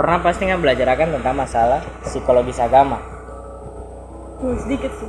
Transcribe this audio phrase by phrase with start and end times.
[0.00, 2.96] pernah pasti nggak belajar akan tentang masalah psikologis agama.
[4.40, 5.08] Tuh, sedikit sih.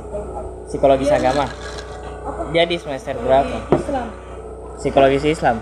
[0.68, 1.16] Psikologis Iya.
[1.16, 1.48] agama?
[1.48, 2.40] Apa?
[2.52, 3.56] Dia di semester berapa?
[3.56, 4.06] Di Islam.
[4.76, 5.56] Psikologis Islam?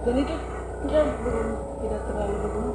[0.00, 0.32] Dan itu
[0.80, 1.46] kita belum
[1.84, 2.72] tidak terlalu berguna.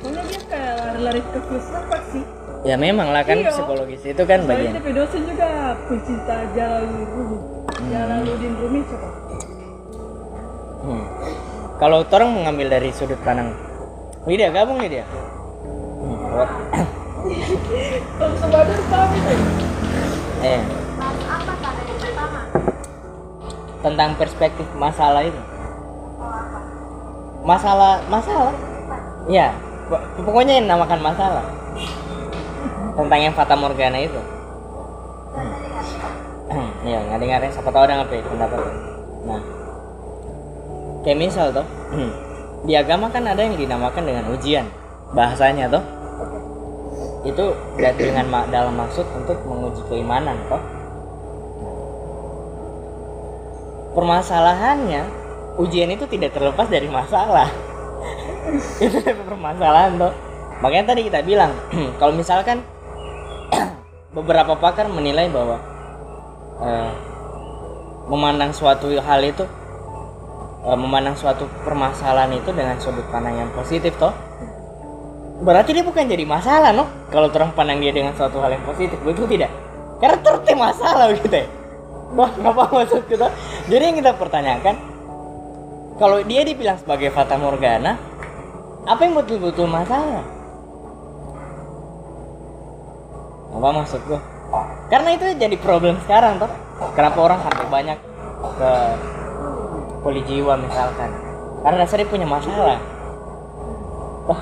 [0.00, 2.24] Soalnya dia kayak lari-lari ke filsafat sih?
[2.64, 3.52] Ya memang lah kan Iya.
[3.52, 4.72] psikologis itu kan bagian.
[4.72, 5.48] DP dosen juga
[5.84, 7.88] pencinta Jalaluddin Hmm.
[7.92, 9.08] Jalaluddin Rumi siapa
[10.80, 11.04] Hmm.
[11.76, 13.52] Kalau orang mengambil dari sudut pandang
[14.20, 14.80] Gabung.
[14.80, 14.96] Hmm.
[16.36, 16.50] what?
[18.20, 19.34] kalau sebadar paham itu
[20.40, 20.60] Eh,
[23.80, 25.40] tentang perspektif masalah itu.
[27.40, 28.52] Masalah, masalah.
[29.28, 29.52] Ya,
[29.88, 31.44] po- pokoknya yang namakan masalah.
[32.96, 34.20] Tentang yang Fata Morgana itu.
[36.80, 37.52] Iya, nggak dengarnya.
[37.52, 38.60] Siapa tahu ada ngapain pendapat.
[39.28, 39.40] Nah,
[41.04, 41.66] kayak misal tuh,
[42.64, 44.66] di agama kan ada yang dinamakan dengan ujian.
[45.16, 45.84] Bahasanya tuh,
[47.24, 47.44] itu
[47.76, 50.62] dengan dalam maksud untuk menguji keimanan toh.
[53.90, 55.02] Permasalahannya
[55.58, 57.50] ujian itu tidak terlepas dari masalah.
[58.84, 60.14] Itu permasalahan toh.
[60.62, 61.52] Makanya tadi kita bilang
[62.00, 62.62] kalau misalkan
[64.16, 65.58] beberapa pakar menilai bahwa
[66.62, 66.90] eh,
[68.08, 69.44] memandang suatu hal itu
[70.64, 74.12] eh, memandang suatu permasalahan itu dengan sudut pandang yang positif toh.
[75.40, 79.00] Berarti dia bukan jadi masalah no kalau orang pandang dia dengan suatu hal yang positif
[79.00, 79.48] betul tidak?
[80.00, 81.48] Karena terus dia masalah gitu ya?
[82.12, 83.32] Wah apa maksud kita
[83.70, 84.74] jadi yang kita pertanyakan
[85.96, 87.96] kalau dia dibilang sebagai fata morgana
[88.84, 90.24] apa yang betul-betul masalah?
[93.56, 94.20] Apa maksud gua?
[94.88, 96.50] Karena itu jadi problem sekarang toh.
[96.96, 97.98] Kenapa orang sampai banyak
[98.56, 98.72] ke
[100.00, 101.10] poli jiwa misalkan.
[101.60, 102.80] Karena dasarnya punya masalah.
[104.28, 104.40] Wah,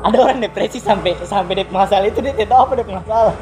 [0.00, 3.34] ada orang depresi sampai sampai dep masalah itu dia tidak tahu apa dep masalah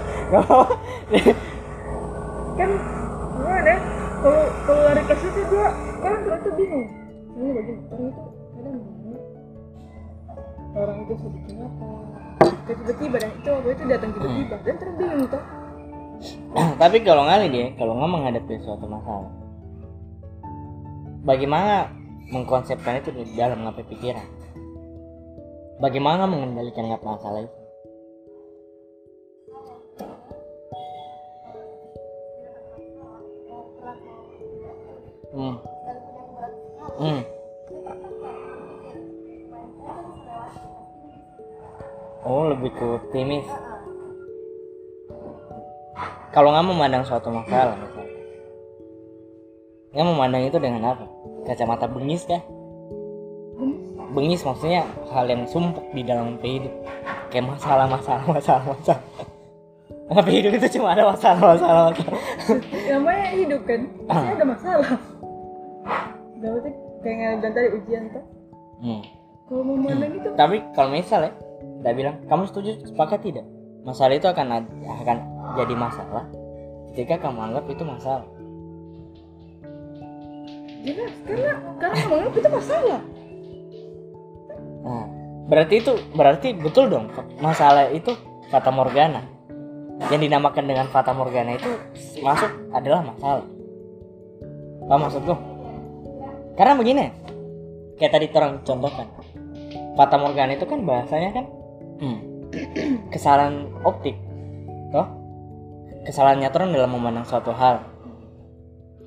[2.59, 2.71] kan
[3.38, 3.75] gimana
[4.19, 5.69] kalau kalau lari ke situ dia
[6.03, 6.87] kan ternyata bingung.
[7.38, 9.22] Ini begini orang itu kadang bingung
[10.75, 11.87] orang itu sedih kenapa?
[12.69, 15.43] Tiba-tiba dan itu apa itu datang tiba-tiba dan terus bingung toh.
[16.82, 19.31] Tapi kalau ngali dia kalau nggak menghadapi suatu masalah
[21.28, 21.93] bagaimana
[22.33, 24.25] mengkonsepkan itu di dalam ngapai pikiran?
[25.77, 27.56] Bagaimana mengendalikan ngap masalah itu?
[35.28, 35.56] Hmm.
[36.99, 37.22] Hmm.
[42.25, 43.47] Oh lebih ke optimis.
[46.34, 48.16] Kalau nggak memandang suatu masalah misalnya.
[49.95, 51.17] Nggak memandang itu dengan apa
[51.48, 52.44] kacamata bengis kah?
[54.12, 56.72] Bengis maksudnya hal yang sumpuk di dalam hidup.
[57.32, 59.03] Kayak masalah masalah masalah masalah.
[60.09, 62.20] Tapi hidup itu cuma ada masalah masalah masalah.
[62.88, 63.81] Namanya hidup kan?
[64.09, 64.91] Pasti ada masalah.
[66.41, 66.70] Berarti
[67.04, 68.25] kayak bilang tadi ujian toh.
[68.78, 69.03] Hmm.
[69.48, 71.32] kalau memandang itu tapi kalau misal ya
[71.82, 73.47] udah bilang kamu setuju sepakat tidak?
[73.82, 74.47] Masalah itu akan
[74.84, 75.19] akan
[75.56, 76.25] jadi masalah
[76.92, 78.26] ketika kamu anggap itu masalah
[80.87, 83.00] jelas karena karena menganggap itu masalah
[84.78, 85.05] Nah,
[85.50, 87.11] berarti itu berarti betul dong
[87.43, 88.15] masalah itu
[88.49, 89.21] fata morgana.
[90.09, 91.69] Yang dinamakan dengan fata morgana itu
[92.22, 93.47] masuk adalah masalah.
[94.87, 95.34] Apa maksudku?
[96.55, 97.06] Karena begini,
[97.99, 99.06] kayak tadi orang contohkan.
[99.99, 101.45] Fata morgana itu kan bahasanya kan
[101.99, 102.19] hmm,
[103.10, 104.15] kesalahan optik.
[104.95, 105.06] Toh?
[106.06, 107.83] Kesalahan nyata orang dalam memandang suatu hal.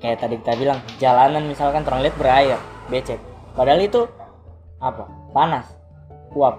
[0.02, 2.58] Kayak tadi kita bilang, jalanan misalkan orang lihat berair,
[2.90, 3.22] becek.
[3.54, 4.02] Padahal itu
[4.82, 5.06] apa?
[5.30, 5.70] Panas
[6.34, 6.58] uap.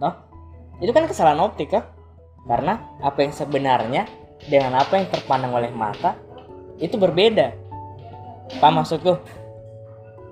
[0.00, 0.14] Noh?
[0.80, 1.84] Itu kan kesalahan optik kan
[2.48, 4.08] karena apa yang sebenarnya
[4.48, 6.16] dengan apa yang terpandang oleh mata
[6.80, 7.52] itu berbeda.
[8.56, 9.12] Apa maksudku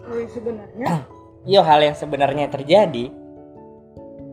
[0.08, 1.04] oh, sebenarnya?
[1.48, 3.08] Iya hal yang sebenarnya terjadi.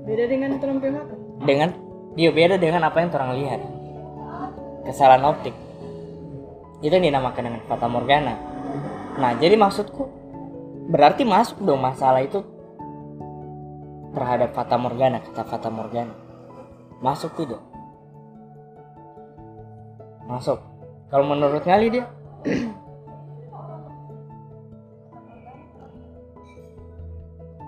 [0.03, 1.15] Beda dengan terampai mata?
[1.47, 1.69] Dengan
[2.17, 3.61] dia beda dengan apa yang orang lihat.
[4.83, 5.55] Kesalahan optik
[6.85, 8.37] itu yang dinamakan dengan fata morgana.
[9.17, 10.05] Nah jadi maksudku
[10.93, 12.45] berarti masuk dong masalah itu
[14.13, 16.13] terhadap fata morgana kata fata morgana.
[17.01, 17.59] Masuk tidak
[20.25, 20.61] masuk.
[21.09, 22.05] Kalau menurut kali dia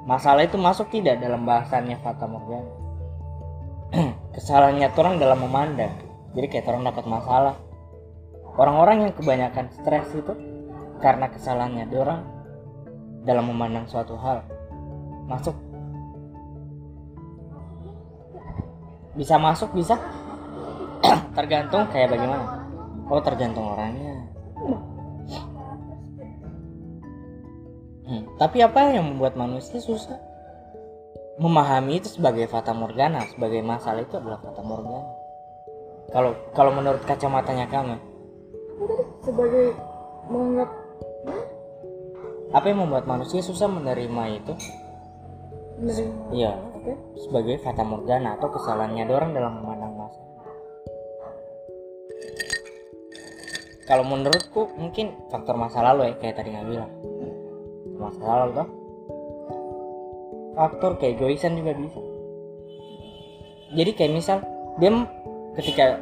[0.10, 2.70] masalah itu masuk tidak dalam bahasannya fata morgana?
[4.38, 5.94] Kesalahannya orang dalam memandang.
[6.38, 7.58] Jadi kayak orang dapat masalah
[8.58, 10.34] orang-orang yang kebanyakan stres itu
[10.98, 12.22] karena kesalahannya orang
[13.24, 14.42] dalam memandang suatu hal.
[15.30, 15.54] Masuk.
[19.14, 19.96] Bisa masuk bisa.
[21.38, 22.66] Tergantung kayak bagaimana.
[23.08, 24.20] Oh tergantung orangnya.
[28.08, 30.20] Hmm, tapi apa yang membuat manusia susah?
[31.40, 35.08] Memahami itu sebagai fata morgana, sebagai masalah itu adalah fata morgana.
[36.12, 37.96] Kalau kalau menurut kacamatanya kamu,
[39.28, 39.76] sebagai
[40.32, 40.70] menganggap
[42.56, 44.54] apa yang membuat manusia susah menerima itu?
[45.84, 50.32] menerima Iya, oke sebagai fata morgana atau kesalahannya orang dalam memandang masalah.
[53.88, 56.92] Kalau menurutku mungkin faktor masa lalu ya kayak tadi nggak bilang
[58.00, 58.70] masa lalu toh.
[60.56, 62.00] Faktor keegoisan juga bisa.
[63.76, 64.38] Jadi kayak misal
[64.80, 64.90] dia
[65.60, 66.00] ketika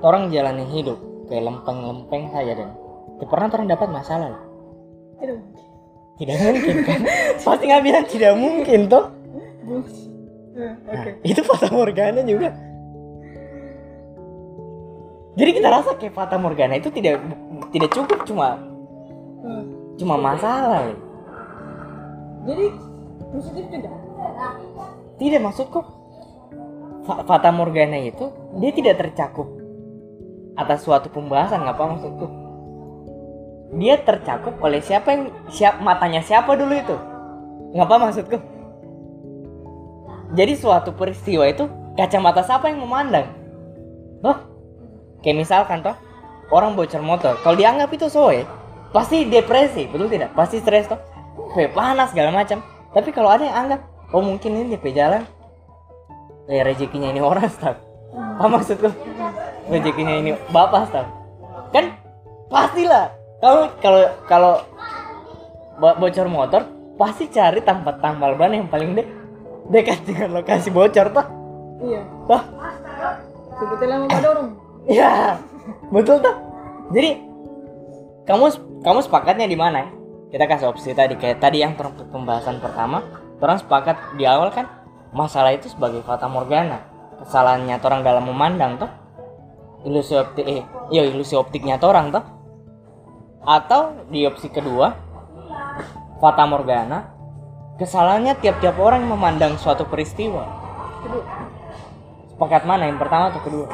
[0.00, 2.68] orang jalani hidup kayak lempeng-lempeng saja dan
[3.24, 4.42] pernah orang dapat masalah loh.
[5.16, 5.36] tidak
[6.16, 7.00] Tidak mungkin kan?
[7.36, 9.04] Pasti nggak bilang tidak mungkin toh.
[10.56, 12.48] Nah, Nah, itu fata morgana juga.
[15.36, 17.20] Jadi kita rasa kayak fata morgana itu tidak
[17.68, 18.56] tidak cukup cuma
[19.44, 19.62] Nah,
[19.94, 20.90] cuma masalah.
[20.90, 20.98] loh.
[22.46, 22.64] jadi
[23.30, 23.92] positif tidak
[25.16, 25.80] Tidak maksudku
[27.04, 28.26] fa- fata morgana itu
[28.56, 29.46] dia tidak tercakup
[30.56, 32.26] atas suatu pembahasan nggak apa maksudku.
[33.76, 35.22] Dia tercakup oleh siapa yang
[35.52, 36.96] siap matanya siapa dulu itu.
[37.76, 38.38] Nggak apa maksudku.
[40.34, 43.30] Jadi suatu peristiwa itu kacamata siapa yang memandang?
[44.24, 44.36] Oh,
[45.22, 45.94] kayak misalkan toh
[46.50, 48.46] orang bocor motor, kalau dianggap itu soe,
[48.94, 50.30] pasti depresi, betul tidak?
[50.34, 50.98] Pasti stres toh,
[51.54, 52.62] kayak panas segala macam.
[52.94, 53.80] Tapi kalau ada yang anggap,
[54.14, 55.26] oh mungkin ini DP jalan,
[56.46, 57.76] ya rezekinya ini orang staf.
[58.14, 58.88] Apa maksudku?
[59.66, 61.06] Rezekinya ini bapak staf.
[61.70, 61.94] Kan
[62.46, 63.10] pastilah.
[63.36, 64.52] Kamu kalau kalau
[65.76, 66.62] bo- bocor motor
[66.96, 69.04] pasti cari tempat tambal ban yang paling de
[69.68, 71.26] dekat dengan lokasi bocor toh.
[71.84, 72.42] iya Toh.
[73.56, 74.48] seperti lama pada orang
[74.86, 75.36] Iya,
[75.90, 76.32] betul tuh.
[76.94, 77.20] Jadi
[78.24, 78.46] kamu
[78.80, 79.82] kamu sepakatnya di mana?
[79.82, 79.88] ya?
[80.32, 83.02] Kita kasih opsi tadi kayak tadi yang pembahasan pertama,
[83.42, 84.70] orang sepakat di awal kan
[85.10, 86.80] masalah itu sebagai fata morgana.
[87.20, 88.90] Kesalahannya orang dalam memandang tuh.
[89.86, 92.24] Ilusi optik eh, iya ilusi optiknya orang tuh.
[93.46, 94.98] Atau di opsi kedua,
[96.18, 97.14] fata morgana
[97.78, 100.42] kesalahannya tiap-tiap orang memandang suatu peristiwa.
[102.34, 103.66] Sepakat mana yang pertama atau kedua?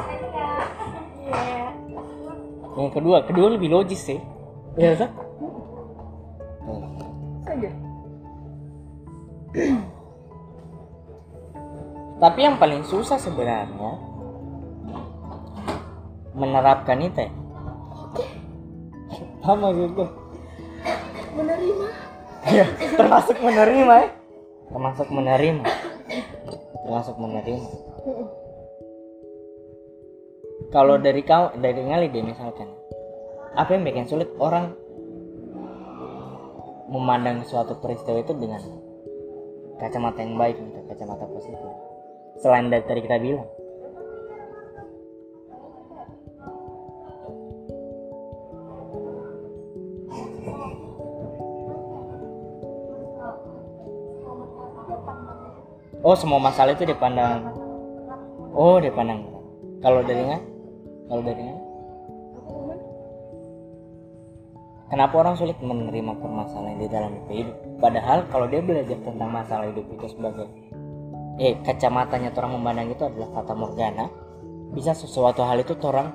[2.77, 4.21] Yang kedua, kedua lebih logis sih.
[4.77, 5.07] Iya, Sa?
[7.43, 7.69] saja
[12.17, 13.67] Tapi yang paling susah sebenarnya
[16.43, 17.31] menerapkan itu ya.
[19.43, 20.05] Apa maksudku?
[21.33, 21.87] menerima
[22.51, 22.67] Ya,
[22.99, 24.09] termasuk menerima ya.
[24.67, 25.65] Termasuk menerima.
[26.83, 27.69] Termasuk menerima.
[30.73, 32.67] Kalau dari kau, dari ngali deh misalkan,
[33.53, 34.73] apa yang bikin sulit orang
[36.89, 38.59] memandang suatu peristiwa itu dengan
[39.77, 41.69] kacamata yang baik gitu, kacamata positif.
[42.41, 43.47] Selain dari tadi kita bilang,
[56.03, 57.47] oh semua masalah itu dipandang,
[58.51, 59.23] oh dipandang.
[59.79, 60.43] Kalau dari nggak,
[61.07, 61.61] kalau dari nggak,
[64.91, 67.55] kenapa orang sulit menerima permasalahan di dalam hidup?
[67.79, 70.47] Padahal kalau dia belajar tentang masalah hidup itu sebagai
[71.41, 74.05] eh kacamatanya orang memandang itu adalah fata morgana,
[74.75, 76.13] bisa sesuatu hal itu orang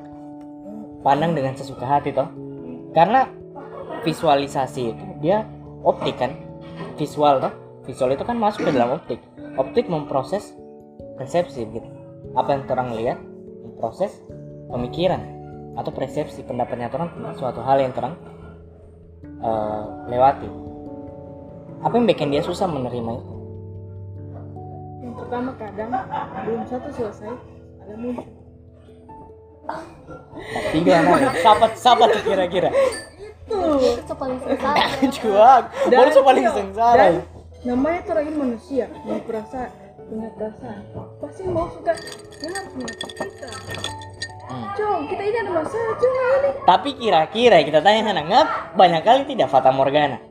[1.02, 2.28] pandang dengan sesuka hati toh.
[2.92, 3.28] Karena
[4.04, 5.44] visualisasi itu dia
[5.84, 6.32] optik kan,
[6.96, 7.52] visual toh.
[7.88, 9.16] Visual itu kan masuk ke dalam optik.
[9.58, 10.54] Optik memproses
[11.18, 11.88] persepsi gitu.
[12.38, 13.18] Apa yang orang lihat,
[13.66, 14.14] memproses
[14.70, 15.18] pemikiran
[15.74, 18.14] atau persepsi pendapatnya orang tentang suatu hal yang orang
[19.42, 19.84] eh,
[20.14, 20.48] lewati.
[21.82, 23.34] Apa yang bikin dia susah menerima itu?
[24.98, 25.90] yang pertama kadang
[26.42, 27.30] belum satu selesai
[27.86, 28.26] ada muncul
[30.72, 30.94] Tiga?
[31.44, 32.70] Siapa siapa tuh kira-kira?
[33.48, 35.60] tuh itu paling sengsara Jual.
[35.92, 37.04] Baru paling sengsara.
[37.66, 39.70] Namanya ini manusia punya perasaan
[40.06, 40.80] punya perasaan
[41.18, 41.92] pasti mau suka
[42.38, 43.48] ya harus menyakiti kita
[44.48, 44.64] Hmm.
[44.80, 46.50] Cong, kita ini ada masalah, cong ini.
[46.64, 48.48] Tapi kira-kira kita tanya sana ngap
[48.80, 50.24] banyak kali tidak fata morgana.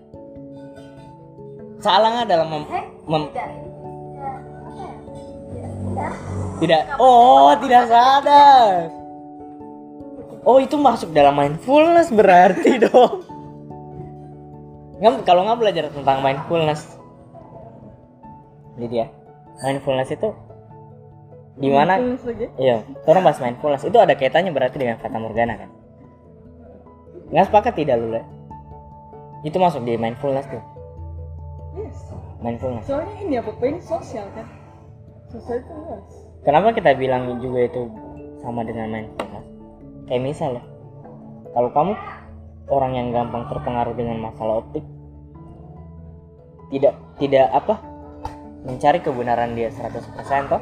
[1.77, 2.63] Salah nggak dalam mem,
[3.05, 3.29] mem-
[6.57, 6.81] tidak.
[6.97, 8.89] Oh, tidak sadar.
[10.41, 13.21] Oh, itu masuk dalam mindfulness berarti dong.
[14.97, 16.96] Nggak, kalau nggak belajar tentang mindfulness,
[18.77, 19.07] jadi ya,
[19.65, 20.29] mindfulness itu
[21.57, 21.97] di mana?
[22.61, 23.83] Iya orang bahas mindfulness.
[23.89, 25.69] Itu ada kaitannya berarti dengan fata morgana kan?
[27.33, 28.21] Nggak sepakat tidak lu
[29.45, 30.63] itu masuk di mindfulness tuh.
[31.77, 31.97] Yes.
[32.41, 32.85] Mindfulness.
[32.89, 33.53] Soalnya ini apa?
[33.57, 34.45] Ini sosial kan?
[35.29, 36.09] Sosial itu luas.
[36.45, 37.89] Kenapa kita bilang juga itu
[38.41, 39.45] sama dengan mindfulness?
[40.09, 40.63] Kayak misal ya
[41.57, 41.93] kalau kamu
[42.69, 44.85] orang yang gampang terpengaruh dengan masalah optik
[46.69, 47.81] tidak tidak apa
[48.65, 50.61] mencari kebenaran dia 100% toh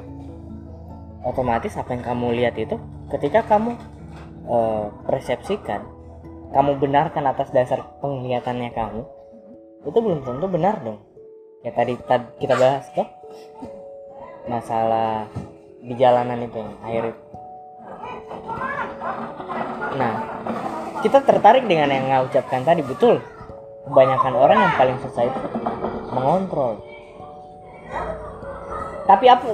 [1.26, 2.76] otomatis apa yang kamu lihat itu
[3.14, 3.78] ketika kamu
[4.50, 5.86] eh, persepsikan
[6.52, 9.02] kamu benarkan atas dasar penglihatannya kamu
[9.86, 11.00] itu belum tentu benar dong
[11.66, 11.98] ya tadi,
[12.42, 13.10] kita bahas toh
[14.46, 15.26] masalah
[15.82, 16.74] di jalanan itu yang
[17.14, 17.22] itu.
[19.96, 20.14] Nah,
[21.06, 23.22] kita tertarik dengan yang nggak ucapkan tadi betul.
[23.86, 25.40] Kebanyakan orang yang paling susah itu
[26.10, 26.82] mengontrol.
[29.06, 29.46] Tapi apa?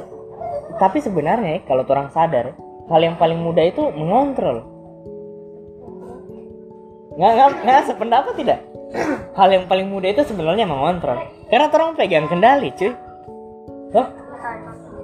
[0.79, 2.55] Tapi sebenarnya ya, kalau orang sadar,
[2.87, 4.63] hal yang paling mudah itu mengontrol.
[7.19, 8.59] Nggak, nggak, nggak sependapat tidak?
[9.35, 11.19] Hal yang paling mudah itu sebenarnya mengontrol.
[11.51, 12.91] Karena orang pegang kendali, cuy.
[13.91, 14.07] Tuh.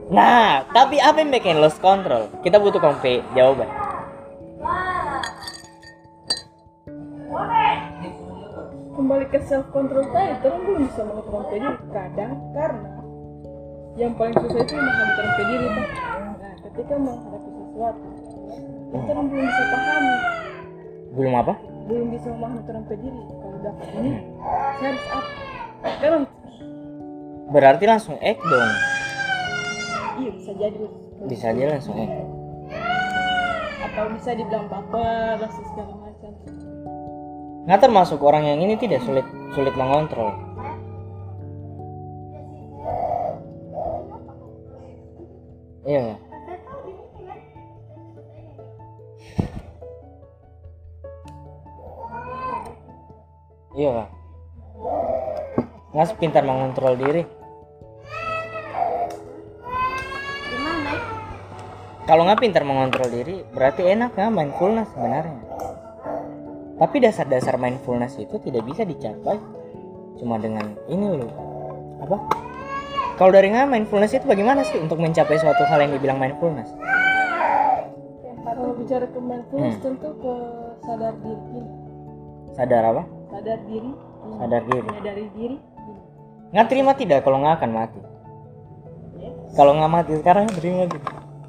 [0.07, 2.31] Nah, tapi apa yang bikin lost control?
[2.39, 3.67] Kita butuh kompe jawaban.
[9.07, 12.96] kembali ke self control tadi terus belum bisa mengontrol diri kadang karena
[13.97, 15.85] yang paling susah itu menghadapi diri tuh
[16.37, 18.07] nah ketika menghadapi sesuatu
[18.87, 20.15] itu orang belum bisa pahami
[21.17, 21.53] Belum apa?
[21.87, 22.61] belum bisa memahami
[22.93, 24.11] diri kalau dapat ini
[24.77, 25.29] saya harus apa
[25.97, 26.23] sekarang
[27.47, 28.71] Berarti langsung ek dong.
[30.19, 30.77] iya bisa jadi
[31.25, 32.11] Bisa aja langsung ek.
[33.81, 36.31] atau bisa dibilang baper dan segala macam
[37.65, 40.31] Nggak termasuk orang yang ini tidak sulit sulit mengontrol.
[45.87, 46.19] Iya.
[53.77, 54.09] Iya Kak.
[55.95, 57.23] Nggak sepintar mengontrol diri.
[62.03, 65.39] Kalau nggak pintar mengontrol diri, berarti enak nggak mindfulness sebenarnya.
[66.83, 69.39] Tapi dasar-dasar mindfulness itu tidak bisa dicapai
[70.19, 71.31] cuma dengan ini loh.
[72.03, 72.46] Apa?
[73.17, 76.69] Kalau dari nggak mindfulness itu bagaimana sih untuk mencapai suatu hal yang dibilang mindfulness?
[78.47, 79.83] kalau bicara ke mindfulness Hmm.
[79.85, 80.33] tentu ke
[80.81, 81.61] sadar diri.
[82.53, 83.03] Sadar apa?
[83.29, 83.91] sadar diri
[84.39, 84.87] Sadar diri.
[84.87, 85.57] menyadari diri
[86.47, 87.99] Nggak terima tidak kalau nggak akan mati.
[89.53, 91.03] Kalau nggak mati sekarang terima tidak.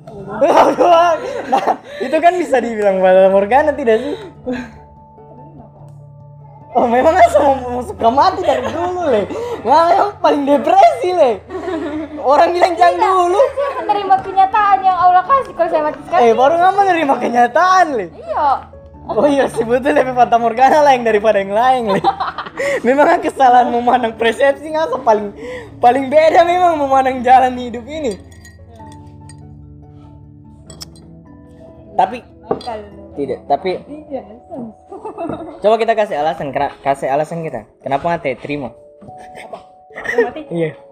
[1.53, 1.65] nah,
[2.03, 4.15] itu kan bisa dibilang pada Morgana tidak sih?
[6.75, 9.23] Oh memang asal mau suka mati dari dulu le
[9.65, 11.31] Nggak yang paling depresi le
[12.29, 13.41] Orang bilang jangan dulu.
[13.57, 16.29] Saya menerima kenyataan yang Allah kasih kalau saya mati sekarang.
[16.29, 18.47] Eh baru nggak menerima kenyataan le iya.
[19.09, 22.01] Oh iya sih betul lebih Fata Morgana lah yang daripada yang lain le
[22.87, 25.33] Memang kesalahan memandang persepsi nggak paling
[25.81, 28.21] paling beda memang memandang jalan hidup ini.
[31.97, 32.21] Tapi
[33.17, 34.23] tidak tapi iya
[35.65, 36.53] coba kita kasih alasan
[36.85, 37.65] kasih alasan kita.
[37.81, 38.77] Kenapa nggak terima?
[40.29, 40.45] Mati?
[40.53, 40.88] Iya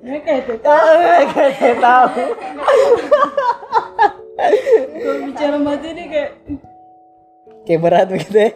[0.00, 2.22] mereka itu Ah, kayak tahu.
[5.00, 6.30] Kalau bicara mati ini kayak
[7.68, 8.50] kayak berat begitu ya.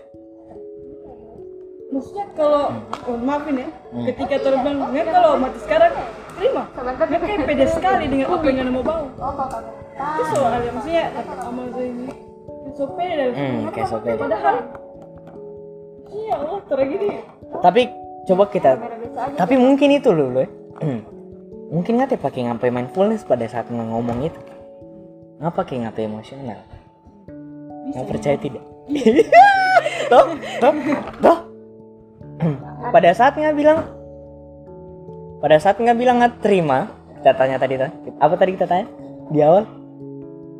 [1.94, 2.74] maksudnya kalau
[3.06, 3.68] oh, maafin ya
[4.10, 5.92] ketika terbang nggak kalau mati sekarang
[6.34, 6.62] terima.
[6.74, 9.06] Nggak kayak pede sekali dengan apa yang anda mau bawa.
[9.14, 9.32] Oh
[9.94, 11.02] itu soalnya maksudnya
[11.70, 12.06] saya ini.
[12.74, 14.18] So pede dan Hmm, kayak so pede.
[14.18, 14.56] padahal
[16.10, 17.08] iya Allah terang gini.
[17.62, 17.82] Tapi
[18.24, 18.70] coba kita
[19.36, 20.48] tapi mungkin itu loh loh
[21.72, 24.40] mungkin nggak pakai ngapain mindfulness pada saat ngomong itu?
[25.40, 26.60] Nggak pakai ngapain emosional?
[27.92, 28.64] Nggak percaya tidak?
[30.12, 30.72] Toh toh
[31.20, 31.38] toh.
[32.94, 33.78] Pada saat nggak bilang
[35.40, 36.88] pada saat nggak bilang nggak terima
[37.20, 37.88] kita tanya tadi tuh
[38.20, 38.86] apa tadi kita tanya?
[39.32, 39.64] Di awal?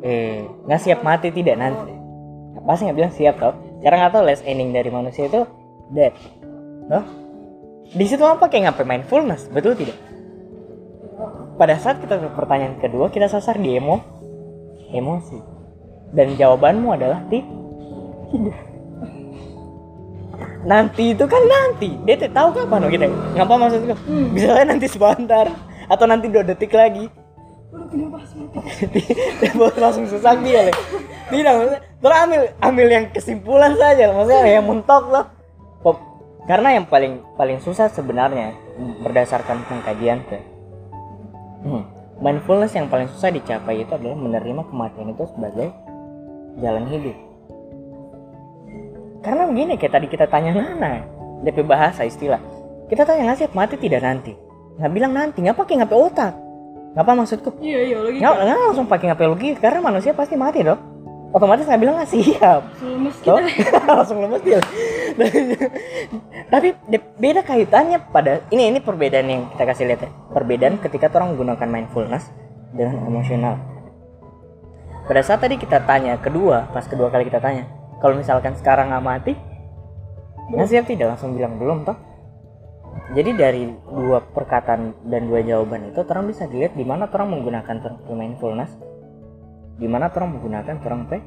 [0.01, 1.93] Eh nggak siap mati tidak nanti?
[2.65, 3.53] Pasti nggak bilang siap toh.
[3.81, 5.45] Sekarang nggak tahu last ending dari manusia itu
[5.93, 6.13] dead.
[6.89, 7.05] Toh?
[7.93, 9.97] Di situ apa kayak ngapain mindfulness betul tidak
[11.55, 13.99] pada saat kita pertanyaan kedua kita sasar di emo.
[14.95, 15.39] Emosi
[16.15, 17.43] dan jawabanmu adalah ti-
[18.31, 18.57] tidak.
[20.65, 21.89] Nanti itu kan nanti.
[22.05, 23.05] Dia tuh tahu kapan kita
[23.37, 23.93] ngapa maksudku
[24.31, 25.51] bisa aja nanti sebentar.
[25.85, 27.09] Atau nanti dua detik lagi.
[29.59, 30.73] Baru langsung sesak dia Le.
[31.29, 31.81] tidak maksudnya.
[32.01, 35.25] Terus ambil ambil yang kesimpulan saja maksudnya yang mentok loh.
[36.45, 38.53] Karena yang paling paling susah sebenarnya
[39.01, 40.37] berdasarkan pengkajian ke
[41.65, 41.83] hmm,
[42.21, 45.73] mindfulness yang paling susah dicapai itu adalah menerima kematian itu sebagai
[46.61, 47.17] jalan hidup.
[49.25, 51.01] Karena begini kayak tadi kita tanya Nana
[51.41, 52.39] DP bahasa istilah.
[52.85, 54.37] Kita tanya nggak sih mati tidak nanti?
[54.77, 56.33] Nggak bilang nanti nggak pakai ngapain otak.
[56.95, 57.49] Ngapa maksudku?
[57.59, 59.59] Iya iya lagi nggak nggak langsung pakai ngapain logika?
[59.65, 60.94] Karena manusia pasti mati dong
[61.35, 62.61] otomatis nggak bilang nggak siap.
[62.79, 64.63] Lemes kita langsung lemes dia
[66.51, 70.11] tapi de- beda kaitannya pada ini ini perbedaan yang kita kasih lihat ya.
[70.35, 72.29] Perbedaan ketika orang menggunakan mindfulness
[72.75, 73.55] dengan emosional.
[75.05, 77.69] Pada saat tadi kita tanya kedua pas kedua kali kita tanya
[78.03, 79.33] kalau misalkan sekarang nggak mati
[80.51, 81.15] nggak siap tidak?
[81.15, 81.97] Langsung bilang belum toh.
[83.11, 87.75] Jadi dari dua perkataan dan dua jawaban itu orang bisa dilihat di mana orang menggunakan
[87.83, 88.71] term mindfulness
[89.75, 91.19] di mana orang menggunakan term pe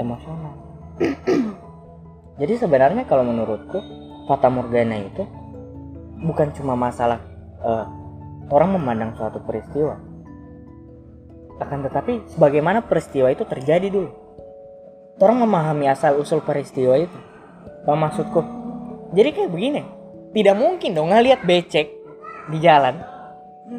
[0.00, 0.54] emosional.
[2.40, 3.78] Jadi sebenarnya kalau menurutku
[4.26, 5.22] fata morgana itu
[6.24, 7.20] bukan cuma masalah
[7.62, 7.86] eh,
[8.50, 10.00] orang memandang suatu peristiwa.
[11.62, 14.10] Akan tetapi sebagaimana peristiwa itu terjadi dulu.
[15.22, 17.18] Orang memahami asal usul peristiwa itu.
[17.86, 18.40] Apa maksudku?
[19.14, 19.82] Jadi kayak begini.
[20.34, 21.86] Tidak mungkin dong ngeliat becek
[22.50, 23.13] di jalan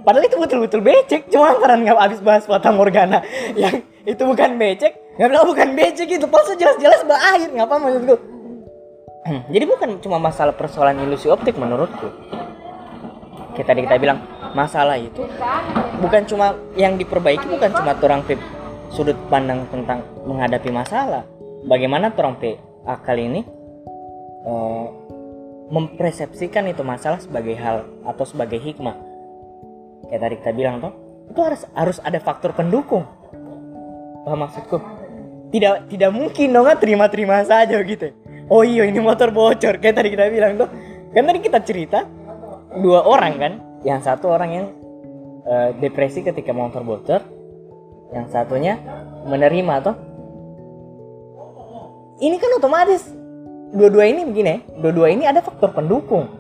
[0.06, 1.30] padahal itu betul-betul becek.
[1.30, 3.22] Cuma karena nggak habis bahas fata morgana.
[3.60, 4.94] Yang itu bukan becek.
[5.16, 8.36] Nggak bilang "Oh, bukan becek itu pas jelas-jelas berakhir ngapa maksudku
[9.26, 12.14] jadi bukan cuma masalah persoalan ilusi optik menurutku.
[13.58, 14.22] Kayak tadi kita bilang
[14.54, 15.26] masalah itu
[15.98, 18.38] bukan cuma yang diperbaiki bukan cuma orang pe
[18.94, 21.26] sudut pandang tentang menghadapi masalah.
[21.66, 23.42] Bagaimana orang pe akal ini
[24.46, 24.86] eh,
[25.74, 28.94] mempersepsikan itu masalah sebagai hal atau sebagai hikmah
[30.10, 30.94] kayak tadi kita bilang toh
[31.30, 33.06] itu harus harus ada faktor pendukung.
[34.26, 34.78] Paham maksudku?
[35.54, 38.14] Tidak tidak mungkin dong kan terima-terima saja gitu.
[38.50, 39.82] Oh iya ini motor bocor.
[39.82, 40.70] Kayak tadi kita bilang tuh
[41.14, 42.06] kan tadi kita cerita
[42.78, 43.54] dua orang kan?
[43.86, 44.66] Yang satu orang yang
[45.46, 47.22] eh, depresi ketika motor bocor
[48.14, 48.78] yang satunya
[49.26, 49.96] menerima toh.
[52.22, 53.04] Ini kan otomatis.
[53.76, 56.32] Dua-dua ini begini ya, dua-dua ini ada faktor pendukung.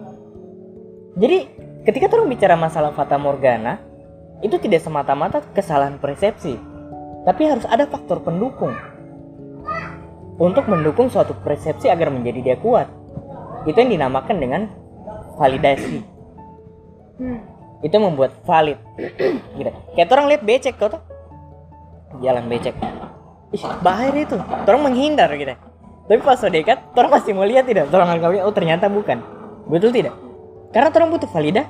[1.19, 1.51] Jadi
[1.85, 3.79] ketika orang bicara masalah fata morgana
[4.41, 6.57] itu tidak semata-mata kesalahan persepsi
[7.25, 8.73] tapi harus ada faktor pendukung
[10.35, 12.91] untuk mendukung suatu persepsi agar menjadi dia kuat.
[13.65, 14.61] Itu yang dinamakan dengan
[15.39, 16.03] validasi.
[17.81, 18.77] Itu membuat valid.
[19.57, 19.71] gitu.
[19.95, 21.01] Kayak orang lihat becek kau tuh.
[22.19, 22.75] Jalan becek.
[23.55, 24.35] Ih, bahaya itu.
[24.67, 25.55] Orang menghindar gitu.
[26.05, 27.89] Tapi pas dekat, orang masih mau lihat tidak?
[27.89, 29.23] Orang oh ternyata bukan.
[29.65, 30.13] Betul tidak?
[30.75, 31.63] Karena orang butuh valida,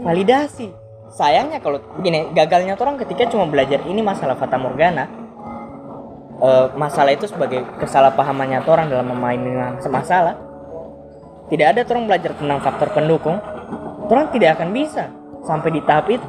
[0.00, 0.72] validasi.
[1.12, 5.04] Sayangnya kalau begini, gagalnya orang ketika cuma belajar ini masalah fata morgana,
[6.40, 9.52] eh, masalah itu sebagai kesalahpahamannya orang dalam memahami
[9.88, 10.40] masalah
[11.48, 13.40] tidak ada orang belajar tentang faktor pendukung
[14.12, 15.08] orang tidak akan bisa
[15.48, 16.28] sampai di tahap itu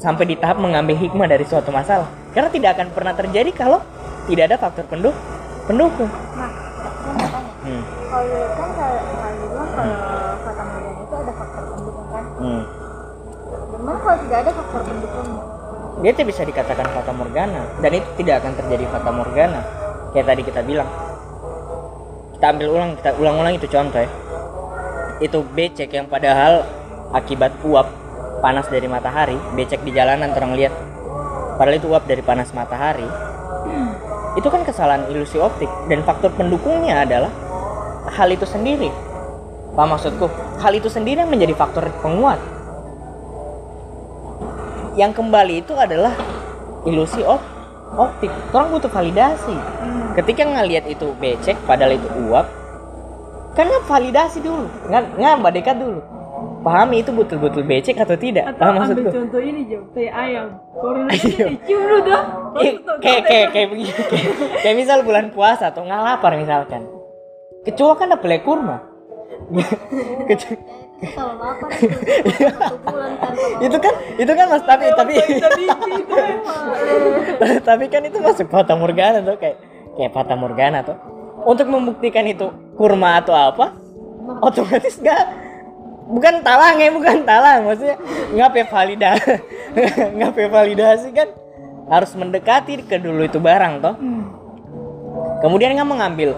[0.00, 2.08] sampai di tahap mengambil hikmah dari suatu masalah.
[2.32, 3.84] Karena tidak akan pernah terjadi kalau
[4.24, 5.12] tidak ada faktor pendu
[5.68, 6.08] pendukung.
[6.08, 6.50] Nah,
[7.68, 7.82] hmm.
[8.10, 9.96] Kalau kan kalau kalau bilang kalau
[10.40, 12.24] kata Morgana itu ada faktor pendukung kan.
[12.40, 12.62] Hmm.
[13.70, 15.42] Gimana kalau tidak ada faktor pendukungnya?
[16.00, 17.62] dia tidak bisa dikatakan fata morgana.
[17.78, 19.60] Dan itu tidak akan terjadi fata morgana.
[20.10, 20.90] Kayak tadi kita bilang.
[22.34, 24.10] Kita ambil ulang kita ulang-ulang itu contoh ya.
[25.20, 26.64] Itu becek yang padahal
[27.12, 27.86] akibat uap
[28.40, 30.72] panas dari matahari becek di jalanan orang lihat.
[31.60, 33.04] Padahal itu uap dari panas matahari.
[34.40, 35.68] Itu kan kesalahan ilusi optik.
[35.90, 37.28] Dan faktor pendukungnya adalah
[38.14, 38.86] hal itu sendiri.
[39.74, 40.30] Apa maksudku?
[40.62, 42.38] Hal itu sendiri yang menjadi faktor penguat
[44.98, 46.14] yang kembali itu adalah
[46.86, 47.42] ilusi op
[47.94, 48.30] optik.
[48.54, 49.56] Orang butuh validasi.
[50.18, 52.46] Ketika ngelihat itu becek padahal itu uap
[53.50, 56.00] kan nggak validasi dulu nggak nggak mbak dekat dulu.
[56.60, 58.52] Pahami itu betul-betul becek atau tidak?
[58.52, 61.24] Atau paham ambil maksudku contoh ini jauh teh ayam corona Ayo.
[61.24, 62.22] ini dicium dulu dah.
[62.60, 64.26] Ih, kayak kayak kayak begini kayak,
[64.60, 66.84] kayak misal bulan puasa atau nggak lapar misalkan.
[67.64, 68.76] Kecoa kan ada pelek kurma.
[70.28, 71.72] Kecoa- Lapar
[73.64, 76.60] itu bulan kan itu kan mas tapi tapi itu emang
[77.68, 77.84] tapi.
[77.88, 79.56] Kan itu masuk fata morgana tuh kayak
[79.96, 81.00] kayak fata morgana tuh.
[81.48, 83.72] Untuk membuktikan itu kurma atau apa
[84.44, 85.24] otomatis gak
[86.04, 87.96] bukan talang ya bukan talang maksudnya
[88.36, 89.40] ngapain validasi
[90.20, 91.28] ngapain validasi kan.
[91.88, 93.96] Harus mendekati ke dulu itu barang toh.
[95.40, 96.36] Kemudian nggak mengambil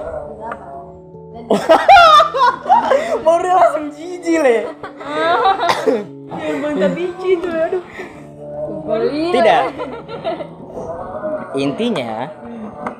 [3.22, 4.58] baru dia langsung jijik le
[6.42, 7.84] emang tak biji itu aduh
[9.12, 9.62] Tidak.
[11.54, 12.26] Intinya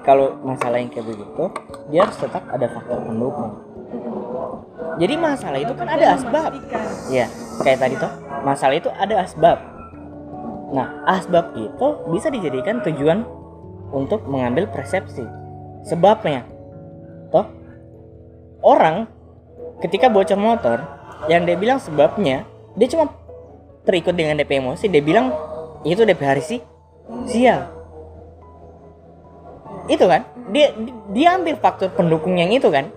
[0.07, 1.45] kalau masalah yang kayak begitu,
[1.91, 3.53] dia harus tetap ada faktor pendukung.
[5.01, 6.53] Jadi masalah itu kan ada asbab.
[7.11, 7.27] Ya,
[7.65, 8.13] kayak tadi tuh,
[8.45, 9.59] masalah itu ada asbab.
[10.73, 13.25] Nah, asbab itu bisa dijadikan tujuan
[13.91, 15.25] untuk mengambil persepsi.
[15.87, 16.47] Sebabnya,
[17.35, 17.47] toh
[18.63, 19.11] orang
[19.83, 20.79] ketika bocor motor
[21.27, 22.47] yang dia bilang sebabnya
[22.79, 23.11] dia cuma
[23.83, 24.87] terikut dengan DP emosi.
[24.87, 25.35] Dia bilang
[25.83, 26.61] itu DP hari sih
[27.27, 27.67] sial.
[29.91, 30.23] Itu kan?
[30.55, 30.71] Dia
[31.11, 32.89] dia ambil faktor pendukung yang itu kan?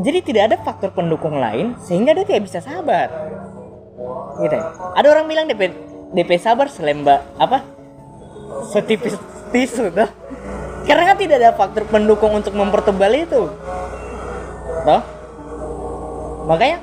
[0.00, 3.10] Jadi tidak ada faktor pendukung lain sehingga dia tidak bisa sabar.
[4.40, 4.64] Gitu ya.
[4.96, 5.74] ada orang bilang DP
[6.16, 7.60] DP sabar selemba apa?
[8.70, 9.18] Setipis
[9.50, 10.08] tisu tuh.
[10.82, 13.50] Karena kan tidak ada faktor pendukung untuk mempertebal itu.
[14.82, 15.21] Toh
[16.48, 16.78] makanya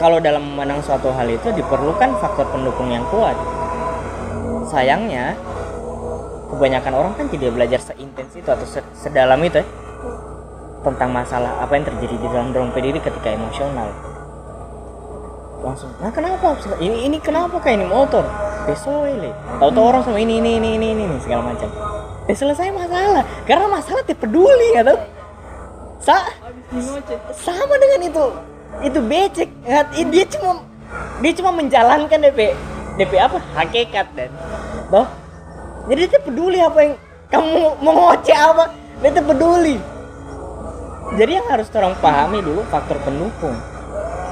[0.00, 3.36] kalau dalam memandang suatu hal itu diperlukan faktor pendukung yang kuat.
[4.70, 5.36] Sayangnya
[6.48, 9.66] kebanyakan orang kan tidak belajar seintens itu atau se- sedalam itu ya
[10.80, 13.92] tentang masalah apa yang terjadi di dalam dompet diri ketika emosional.
[15.60, 16.56] Langsung nah kenapa?
[16.80, 18.24] Ini ini kenapa kayak ini motor?
[18.64, 19.28] Besok ini
[19.60, 21.68] tahu-tahu orang sama ini ini ini ini ini, segala macam.
[22.24, 23.24] Ya selesai masalah.
[23.44, 24.96] Karena masalah tidak peduli atau
[26.00, 27.18] Sa Abis ngoceh.
[27.36, 28.26] sama dengan itu
[28.82, 29.48] itu becek.
[30.10, 30.62] Dia cuma
[31.20, 32.54] dia cuma menjalankan DP
[32.98, 33.38] DP apa?
[33.54, 34.30] Hakikat dan
[34.90, 35.06] toh
[35.88, 36.94] jadi dia peduli apa yang
[37.32, 37.50] kamu
[37.84, 38.64] mau ngoceh apa.
[39.00, 39.76] Dia tuh peduli.
[41.16, 43.56] Jadi yang harus orang pahami dulu faktor pendukung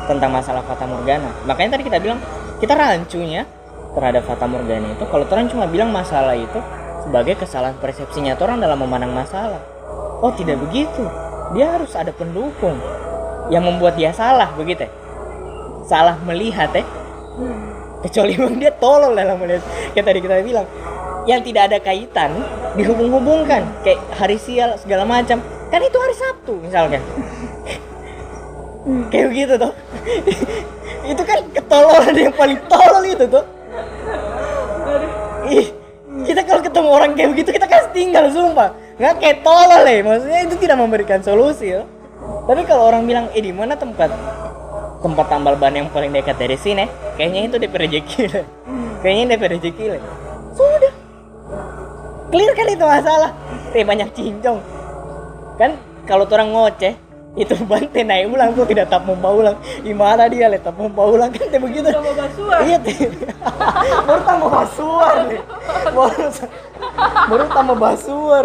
[0.07, 1.33] tentang masalah fata morgana.
[1.49, 2.21] Makanya tadi kita bilang
[2.63, 3.43] kita rancunya
[3.97, 6.61] terhadap fata morgana itu kalau orang cuma bilang masalah itu
[7.03, 9.59] sebagai kesalahan persepsinya orang dalam memandang masalah.
[10.23, 11.03] Oh tidak begitu.
[11.57, 12.79] Dia harus ada pendukung
[13.49, 14.91] yang membuat dia salah begitu ya?
[15.89, 16.85] salah melihat ya?
[18.05, 19.65] Kecuali memang dia tolol dalam melihat.
[19.97, 20.67] Kayak tadi kita bilang
[21.25, 22.31] yang tidak ada kaitan
[22.77, 23.65] dihubung-hubungkan.
[23.83, 25.41] Kayak hari sial segala macam.
[25.73, 27.01] Kan itu hari Sabtu misalnya.
[29.13, 29.73] Kayak begitu tuh
[31.09, 33.45] itu kan ketololan yang paling tolol itu tuh
[35.49, 35.73] Ih,
[36.29, 38.77] kita kalau ketemu orang kayak begitu kita kasih tinggal sumpah.
[39.01, 41.85] Nggak kayak tolol ya maksudnya itu tidak memberikan solusi ya
[42.49, 44.09] tapi kalau orang bilang eh di mana tempat
[44.99, 46.89] tempat tambal ban yang paling dekat dari sini?
[47.15, 48.45] Kayaknya itu DP rezeki lah.
[49.03, 50.01] kayaknya DP rezeki lah.
[50.55, 50.93] sudah.
[52.29, 53.31] Clear kan itu masalah?
[53.71, 54.59] Teh banyak cincong.
[55.57, 56.95] Kan kalau orang ngoceh
[57.39, 59.57] itu bante naik ulang tuh tidak tak membawa ulang.
[59.87, 60.59] Gimana dia le?
[60.59, 61.89] Tak membawa ulang kan teh begitu.
[61.89, 62.61] Tambah basuhan.
[62.67, 62.97] iya teh.
[64.09, 65.43] Baru tambah basuar nih
[65.93, 66.29] baru
[67.29, 68.45] baru tambah basuar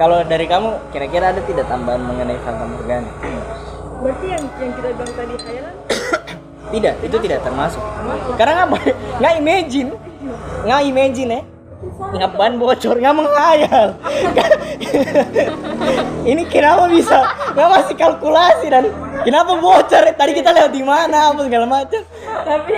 [0.00, 3.10] kalau dari kamu kira-kira ada tidak tambahan mengenai fata morgana?
[4.00, 5.74] Berarti yang yang kita bilang tadi khayalan
[6.72, 7.84] tidak itu tidak termasuk.
[8.40, 8.68] Karena nggak
[9.20, 9.90] nggak imagine.
[10.64, 11.42] Nggak imagine ya
[11.80, 13.96] nggak ban bocor nggak menghayal
[16.30, 17.24] ini kenapa bisa?
[17.56, 18.84] Nggak masih kalkulasi dan
[19.24, 20.04] kenapa bocor?
[20.12, 21.32] Tadi kita lewat di mana?
[21.32, 22.02] Apa segala macam.
[22.44, 22.74] Tapi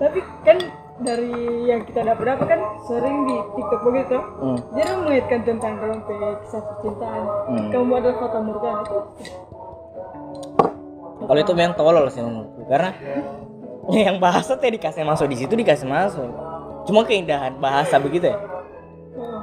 [0.00, 0.56] tapi kan
[1.00, 1.32] dari
[1.64, 4.16] yang kita dapat dapat kan sering di TikTok begitu.
[4.16, 4.58] Hmm.
[4.72, 7.22] Jadi mengaitkan tentang dompet, kisah percintaan.
[7.48, 7.68] Hmm.
[7.68, 8.98] Kamu ada fata morgana itu.
[11.20, 12.90] kalau itu memang tolol sih menurutku karena
[14.08, 16.26] yang bahasa teh dikasih masuk di situ dikasih masuk
[16.88, 18.38] cuma keindahan bahasa begitu ya
[19.10, 19.42] Oh.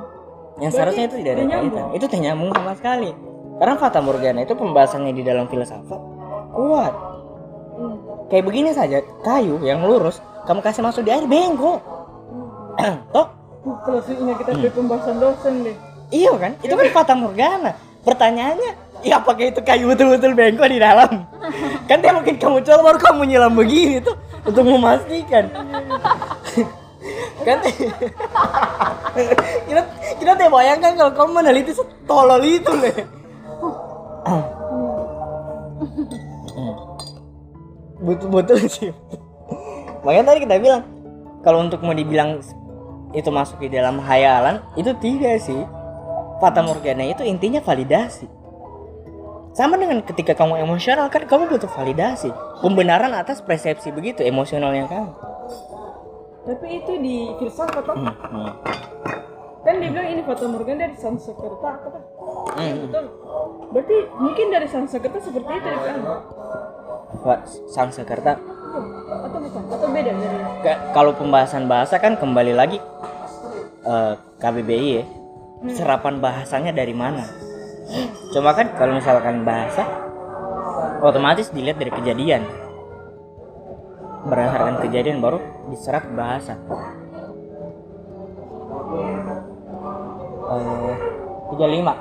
[0.57, 3.11] yang seharusnya itu tidak ada kaitan itu tidak nyambung sama sekali
[3.55, 6.01] karena fata morgana itu pembahasannya di dalam filsafat
[6.51, 6.93] kuat
[7.77, 7.93] Hmm.
[8.25, 10.17] kayak begini saja kayu yang lurus
[10.47, 11.83] kamu kasih masuk di air bengkok
[13.13, 13.27] toh?
[13.67, 14.61] Uh, Kalau ingat kita Hmm.
[14.63, 15.75] dari pembahasan dosen deh.
[16.07, 16.55] iya kan?
[16.63, 17.75] Itu kan fata morgana.
[18.01, 18.71] Pertanyaannya
[19.03, 21.27] ya apakah itu kayu betul-betul bengkok di dalam?
[21.91, 25.51] Kan dia mungkin kamu coba baru kamu nyelam begini tuh untuk memastikan.
[27.43, 27.57] Kan
[29.67, 29.81] kita
[30.19, 32.91] kita teh bayangkan kalau kamu meneliti setolol itu le.
[37.97, 38.93] Betul betul sih
[40.03, 40.81] makanya tadi kita bilang
[41.41, 42.41] kalau untuk mau dibilang
[43.15, 45.61] itu masuk di dalam hayalan itu tidak sih
[46.43, 48.27] fata morgana itu intinya validasi
[49.57, 52.29] sama dengan ketika kamu emosional kan kamu butuh validasi
[52.61, 55.11] pembenaran atas persepsi begitu emosionalnya kamu
[56.47, 57.91] Tapi itu di filsafat toh.
[57.91, 58.49] Hmm, hmm.
[59.67, 62.03] Kan dia bilang ini fata morgana dari Sanskerta apa kan?
[62.55, 62.87] Hmm.
[62.87, 63.05] Betul.
[63.75, 65.97] Berarti mungkin dari Sanskerta seperti itu ya kan?
[67.27, 67.39] Wah,
[68.77, 69.61] Atau bukan?
[69.71, 72.77] Atau beda dari Ka- kalau pembahasan bahasa kan kembali lagi
[73.83, 75.05] eh, KBBI ya.
[75.73, 77.25] Serapan bahasanya dari mana?
[78.29, 79.87] Cuma kan kalau misalkan bahasa
[81.01, 82.45] otomatis dilihat dari kejadian.
[84.27, 85.39] Berdasarkan kejadian baru
[85.71, 86.59] diserap bahasa.
[90.47, 90.95] Eh
[91.47, 91.95] 35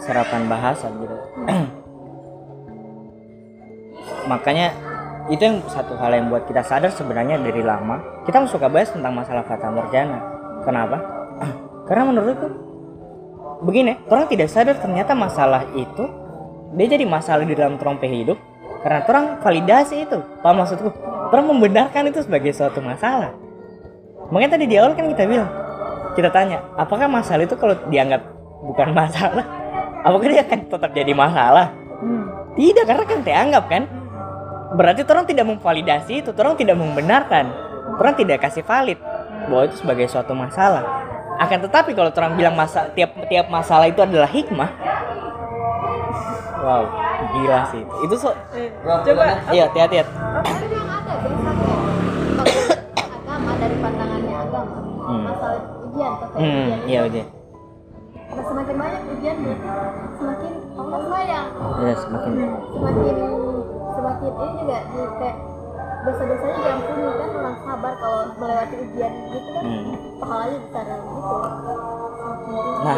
[0.00, 1.16] serapan bahasa gitu
[4.30, 4.70] makanya
[5.26, 8.22] itu yang satu hal yang buat kita sadar sebenarnya dari lama.
[8.22, 10.22] Kita suka bahas tentang masalah fata morgana.
[10.62, 11.02] Kenapa?
[11.90, 12.46] Karena menurutku
[13.60, 16.08] begini orang tidak sadar ternyata masalah itu
[16.72, 18.38] dia jadi masalah di dalam terong hidup
[18.80, 20.18] karena orang validasi itu.
[20.40, 20.88] Paham maksudku?
[21.28, 23.36] Orang membenarkan itu sebagai suatu masalah.
[24.32, 25.50] Makanya tadi di awal kan kita bilang
[26.14, 28.22] kita tanya apakah masalah itu kalau dianggap
[28.64, 29.44] bukan masalah
[30.06, 31.68] apakah dia akan tetap jadi masalah?
[32.00, 32.24] Hmm.
[32.56, 33.82] tidak karena kan dianggap kan
[34.72, 37.46] berarti orang tidak memvalidasi itu orang tidak membenarkan.
[37.98, 38.96] Orang tidak kasih valid
[39.50, 40.84] bahwa itu sebagai suatu masalah.
[41.36, 44.70] Akan tetapi kalau orang bilang masa tiap tiap masalah itu adalah hikmah
[46.60, 46.84] wow
[47.32, 47.80] gila sih.
[47.80, 49.24] Itu itu so Eh, coba.
[49.48, 49.96] iya hati-hati
[53.00, 55.24] agama dari pandangannya agama, Hmm.
[55.24, 56.78] masalah ujian hmm ujian.
[56.86, 57.26] iya itu, udah
[58.30, 59.36] nah, semakin banyak ujian
[60.14, 61.46] semakin Allah sayang,
[61.80, 62.30] ya semakin.
[62.70, 63.16] Semakin
[64.00, 65.36] semakin ini juga di kayak
[66.00, 69.62] dosa-dosanya diampuni kan orang sabar kalau melewati ujian gitu kan.
[69.68, 69.92] Hmm.
[70.16, 71.36] pahalanya besar gitu.
[72.80, 72.96] Nah,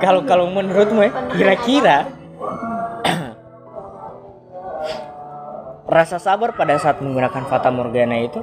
[0.00, 2.08] kalau kalau menurutmu ya kira-kira
[5.90, 8.40] rasa sabar pada saat menggunakan fata morgana itu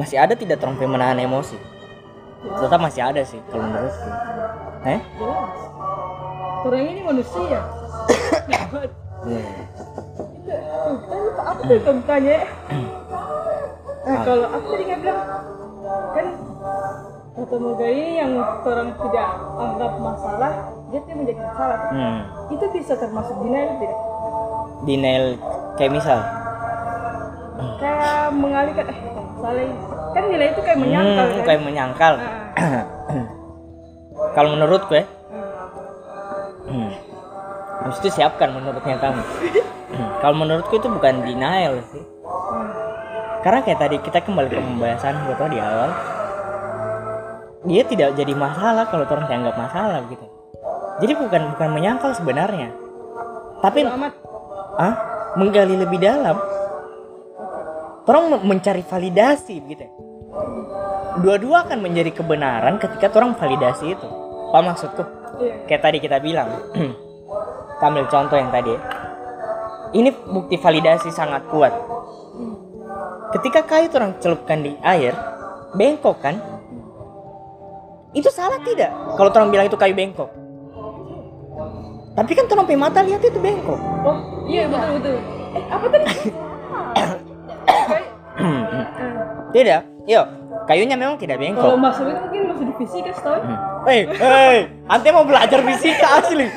[0.00, 1.60] masih ada tidak terompe menahan emosi?
[2.40, 4.08] Tetap masih ada sih kalau menurutku.
[4.86, 5.00] Eh?
[5.20, 5.56] Jelas.
[6.64, 7.60] Orang ini manusia.
[10.46, 10.62] Hmm.
[10.78, 12.38] Tuh, kan lupa apa tuh contohnya
[14.06, 15.20] nah kalau aku tadi nggak bilang
[16.14, 16.26] kan
[17.36, 18.32] Morgan ini yang
[18.64, 19.28] orang tidak
[19.60, 20.52] anggap masalah
[20.88, 21.78] dia tidak menjadi masalah.
[21.92, 22.20] Hmm.
[22.48, 24.00] itu bisa termasuk denial tidak?
[24.86, 25.24] Denial
[25.76, 26.18] kayak misal.
[27.76, 29.76] Kayak mengalihkan eh masalah ini.
[30.16, 31.44] Kan nilai itu kayak menyangkal hmm, kan?
[31.44, 32.14] kayak menyangkal.
[32.56, 32.84] Ah,
[34.36, 35.04] kalau menurutku ya.
[36.66, 36.90] Hmm.
[37.84, 39.20] Habis itu siapkan menurutnya kamu.
[39.20, 39.60] Hmm,
[40.20, 42.04] kalau menurutku itu bukan denial sih.
[43.44, 45.90] Karena kayak tadi kita kembali ke pembahasan gue tau di awal.
[47.66, 50.26] Dia tidak jadi masalah kalau orang dianggap masalah gitu.
[51.02, 52.72] Jadi bukan bukan menyangkal sebenarnya.
[53.60, 53.86] Tapi
[54.76, 54.94] ah
[55.36, 56.36] menggali lebih dalam.
[58.06, 59.86] Orang me- mencari validasi gitu.
[61.22, 64.08] Dua-dua akan menjadi kebenaran ketika orang validasi itu.
[64.52, 65.02] Apa maksudku?
[65.42, 65.54] Iya.
[65.66, 66.50] Kayak tadi kita bilang.
[67.76, 68.80] Kita ambil contoh yang tadi ya.
[69.96, 71.72] Ini bukti validasi sangat kuat.
[73.32, 75.16] Ketika kayu orang celupkan di air
[75.72, 76.36] bengkok kan?
[78.12, 80.28] Itu salah tidak kalau orang bilang itu kayu bengkok?
[82.16, 83.80] Tapi kan orang mata lihat itu bengkok.
[84.04, 85.16] Oh iya betul betul.
[85.56, 86.04] Eh apa tadi?
[89.56, 90.22] Tidak yo
[90.66, 93.40] kayunya memang tidak kalau bengkok masuk itu mungkin masuk di fisika setahu
[93.86, 96.50] Hei, hei, ante mau belajar fisika asli.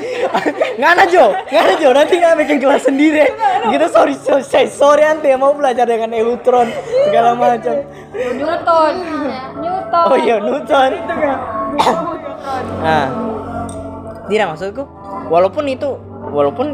[0.82, 1.90] Nggak ada Jo, nggak ada Jo.
[1.94, 3.22] Nanti nggak bikin kelas sendiri.
[3.70, 6.74] Gitu sorry, sorry, sorry, sorry ante mau belajar dengan elektron
[7.06, 7.86] segala macam.
[8.18, 8.94] Newton,
[9.62, 10.06] Newton.
[10.10, 10.92] Oh iya, Newton.
[12.82, 13.06] Nah,
[14.26, 14.84] tidak maksudku.
[15.30, 15.90] Walaupun itu,
[16.34, 16.74] walaupun,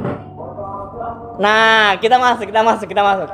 [1.44, 3.28] nah kita masuk, kita masuk, kita masuk.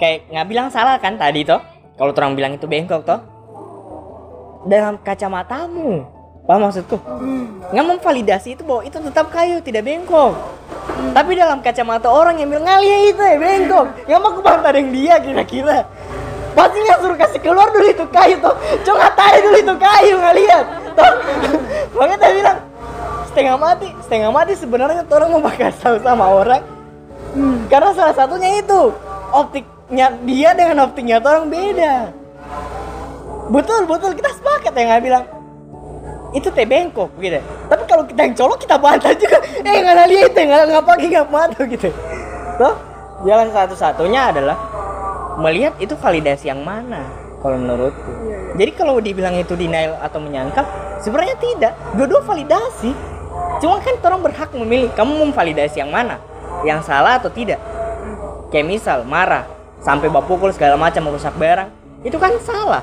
[0.00, 1.60] Kayak nggak bilang salah kan tadi toh?
[2.00, 3.20] Kalau orang bilang itu bengkok toh?
[4.62, 6.06] Dalam kacamatamu,
[6.46, 6.96] paham maksudku?
[7.72, 10.36] nggak memvalidasi itu bahwa itu tetap kayu tidak bengkok.
[11.16, 13.86] Tapi dalam kacamata orang yang bilang ngalia itu ya bengkok.
[14.04, 15.78] Nggak mau kebantaran dia kira-kira.
[16.52, 18.54] Pasti nggak suruh kasih keluar dulu itu kayu toh.
[18.84, 21.12] Coba tahu dulu itu kayu nggak lihat toh.
[21.96, 22.58] Makanya dia bilang
[23.32, 26.62] setengah mati setengah mati sebenarnya orang mau bakal tahu sama orang.
[27.72, 28.92] Karena salah satunya itu
[29.32, 32.22] optiknya dia dengan optiknya orang beda
[33.52, 34.16] betul betul.
[34.16, 35.24] Kita sepakat ya nggak bilang
[36.32, 37.38] itu teh bengkok gitu.
[37.68, 39.38] Tapi kalau kita yang colok kita bantah juga.
[39.62, 41.88] Eh nggak ada lihat nggak nggak pakai nggak mata gitu.
[42.56, 42.74] Toh
[43.28, 44.56] jalan satu-satunya adalah
[45.38, 47.04] melihat itu validasi yang mana
[47.44, 48.10] kalau menurutku.
[48.56, 50.64] Jadi kalau dibilang itu denial atau menyangkal
[51.04, 51.72] sebenarnya tidak.
[51.96, 52.92] Dua-dua validasi.
[53.60, 56.18] Cuma kan orang berhak memilih kamu memvalidasi yang mana?
[56.66, 57.60] Yang salah atau tidak?
[58.50, 59.48] Kayak misal marah
[59.80, 61.70] sampai bawa pukul segala macam merusak barang.
[62.02, 62.82] Itu kan salah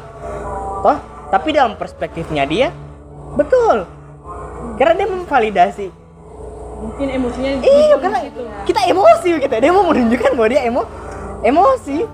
[0.82, 0.98] toh
[1.30, 2.74] tapi dalam perspektifnya dia
[3.38, 3.86] betul.
[4.82, 5.88] Karena dia memvalidasi.
[6.80, 8.42] Mungkin emosinya iya karena situ.
[8.64, 9.56] kita emosi gitu.
[9.60, 10.84] Dia mau menunjukkan bahwa dia emo
[11.44, 12.08] emosi.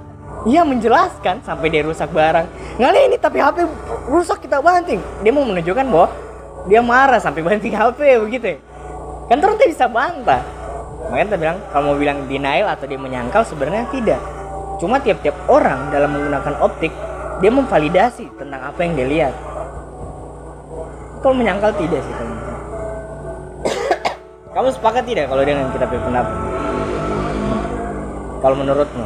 [0.46, 2.46] Iya menjelaskan sampai dia rusak barang.
[2.78, 3.66] Ngali ini tapi HP
[4.10, 5.02] rusak kita banting.
[5.26, 6.08] Dia mau menunjukkan bahwa
[6.70, 8.62] dia marah sampai banting HP begitu.
[9.30, 10.42] Kan terus dia bisa bantah.
[11.10, 14.22] Makanya kita bilang kalau mau bilang denial atau dia menyangkal sebenarnya tidak.
[14.82, 16.92] Cuma tiap-tiap orang dalam menggunakan optik
[17.38, 19.34] dia memvalidasi tentang apa yang dia lihat
[21.20, 22.32] kalau menyangkal tidak sih saya.
[24.54, 26.36] kamu sepakat tidak kalau dengan kita pendapat
[28.38, 29.06] Kalau menurutmu?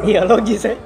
[0.00, 0.72] Iya logis ya.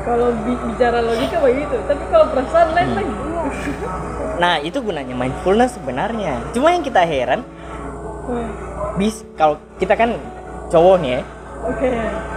[0.00, 2.98] kalau bi- bicara logika begitu tapi kalau perasaan lain Hmm.
[2.98, 3.14] lagi
[4.40, 6.40] Nah itu gunanya mindfulness sebenarnya.
[6.50, 7.44] Cuma yang kita heran,
[8.24, 8.48] Hmm,
[8.96, 10.16] bis kalau kita kan
[10.68, 11.20] cowok nih ya,
[11.62, 11.90] oke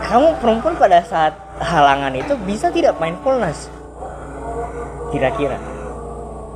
[0.03, 3.71] kamu perempuan pada saat halangan itu bisa tidak mindfulness?
[5.09, 5.57] Kira-kira?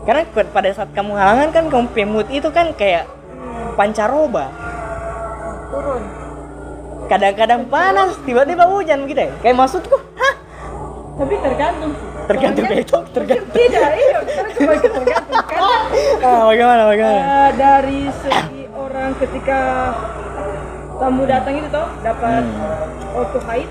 [0.04, 3.06] Karena pa- pada saat kamu halangan kan kamu pemut itu kan kayak
[3.74, 4.50] pancaroba.
[5.70, 6.04] turun
[7.08, 9.32] Kadang-kadang panas, tiba-tiba hujan gitu ya.
[9.40, 10.34] Kayak maksudku, hah?
[11.16, 13.56] tapi tergantung sih Tergantung itu, tergantung.
[13.56, 14.34] tidak iya ke
[14.92, 15.76] tergantung karena
[16.20, 17.20] Ah, bagaimana, bagaimana?
[17.24, 19.60] eh, dari segi orang ketika
[20.98, 23.18] tamu datang itu toh dapat Hmm.
[23.18, 23.70] auto haid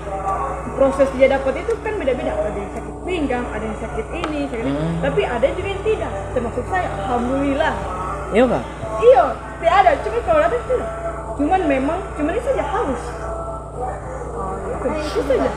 [0.77, 2.31] proses dia dapat itu kan beda-beda.
[2.31, 4.79] Ada yang sakit pinggang ada yang sakit ini sakit ini.
[4.79, 4.99] Hmm.
[5.03, 6.11] tapi ada juga yang tidak.
[6.31, 7.73] Termasuk saya alhamdulillah.
[8.31, 8.63] Iya kak?
[9.03, 9.23] iya
[9.59, 9.91] tidak ada.
[10.03, 10.89] Cuma kalau datang tidak
[11.37, 13.03] cuman memang cuman ini saja haus.
[14.67, 15.51] Itu, itu saja.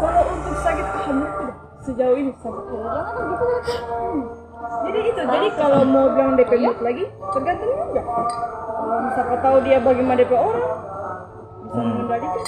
[0.00, 1.56] Kalau untuk sakit alhamdulillah tidak.
[1.84, 4.43] Sejauh ini sampai jangan gitu
[4.84, 9.78] jadi itu jadi kalau mau bilang DP mood lagi tergantung juga kalau siapa tahu dia
[9.78, 10.68] bagaimana DP orang
[11.64, 11.90] bisa Hmm.
[11.90, 12.42] mengendalikan.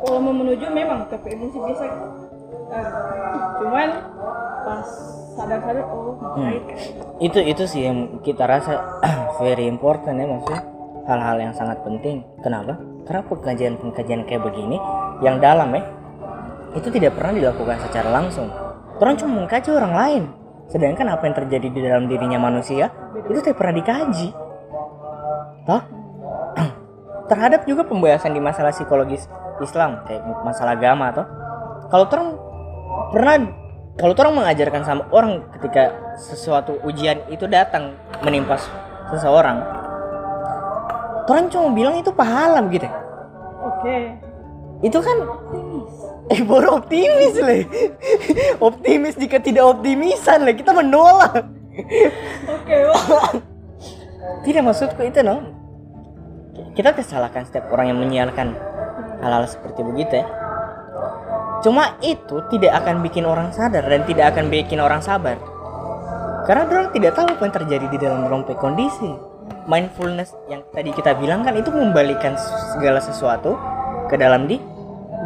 [0.00, 1.84] Kalau mau menuju memang ke emosi biasa.
[2.70, 2.90] Ada.
[3.58, 3.88] cuman
[4.62, 4.86] pas
[5.34, 6.46] sadar-sadar oh Hmm.
[6.46, 6.64] baik
[7.18, 8.78] itu itu sih yang kita rasa
[9.42, 10.62] very important ya maksudnya.
[11.00, 12.22] Hal-hal yang sangat penting.
[12.38, 12.78] Kenapa?
[13.02, 14.78] Karena pengkajian-pengkajian kayak begini
[15.20, 15.82] yang dalam ya
[16.70, 18.46] itu tidak pernah dilakukan secara langsung
[19.00, 20.24] orang cuma mengkaji orang lain.
[20.70, 22.94] Sedangkan apa yang terjadi di dalam dirinya manusia
[23.26, 24.28] itu tidak pernah dikaji.
[25.66, 25.82] Toh?
[27.30, 29.26] Terhadap juga pembahasan di masalah psikologis
[29.58, 31.26] Islam kayak masalah agama toh.
[31.90, 32.28] Kalau orang
[33.10, 33.36] pernah
[33.98, 38.56] kalau orang mengajarkan sama orang ketika sesuatu ujian itu datang menimpa
[39.12, 39.60] seseorang
[41.28, 42.88] orang cuma bilang itu pahala gitu
[43.60, 43.96] oke.
[44.80, 45.16] Itu kan
[46.30, 47.66] eh baru optimis le.
[48.70, 50.54] Optimis jika tidak optimisan le.
[50.54, 51.42] Kita menolak.
[52.46, 53.42] Oke oh.
[54.46, 55.42] tidak maksudku itu no.
[56.78, 58.54] Kita kesalahkan setiap orang yang menyiarkan
[59.20, 60.26] hal-hal seperti begitu ya.
[61.60, 65.36] Cuma itu tidak akan bikin orang sadar dan tidak akan bikin orang sabar.
[66.48, 69.12] Karena orang tidak tahu apa yang terjadi di dalam rompe kondisi.
[69.68, 72.32] Mindfulness yang tadi kita bilang kan itu membalikan
[72.72, 73.60] segala sesuatu
[74.08, 74.56] ke dalam di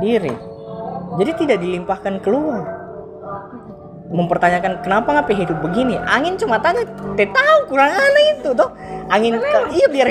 [0.02, 0.53] diri
[1.18, 2.62] jadi tidak dilimpahkan keluar.
[4.14, 5.98] Mempertanyakan kenapa ngapain hidup begini?
[6.06, 6.86] Angin cuma tanya
[7.18, 8.70] teh tahu kurang aneh itu toh.
[9.10, 10.08] Angin ka- iya biar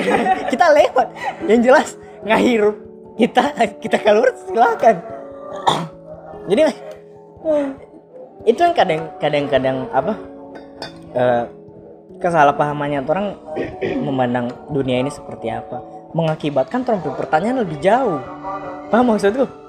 [0.50, 1.08] kita lewat.
[1.48, 1.88] Yang jelas
[2.26, 2.76] ngahirup
[3.16, 3.42] kita
[3.80, 4.96] kita keluar silakan.
[6.50, 6.62] Jadi
[8.44, 10.12] itu yang kadang kadang-kadang apa
[11.16, 11.44] eh,
[12.20, 13.26] kesalahpahamannya orang
[14.04, 15.80] memandang dunia ini seperti apa.
[16.12, 18.20] Mengakibatkan orang pertanyaan lebih jauh.
[18.92, 19.63] Paham maksudku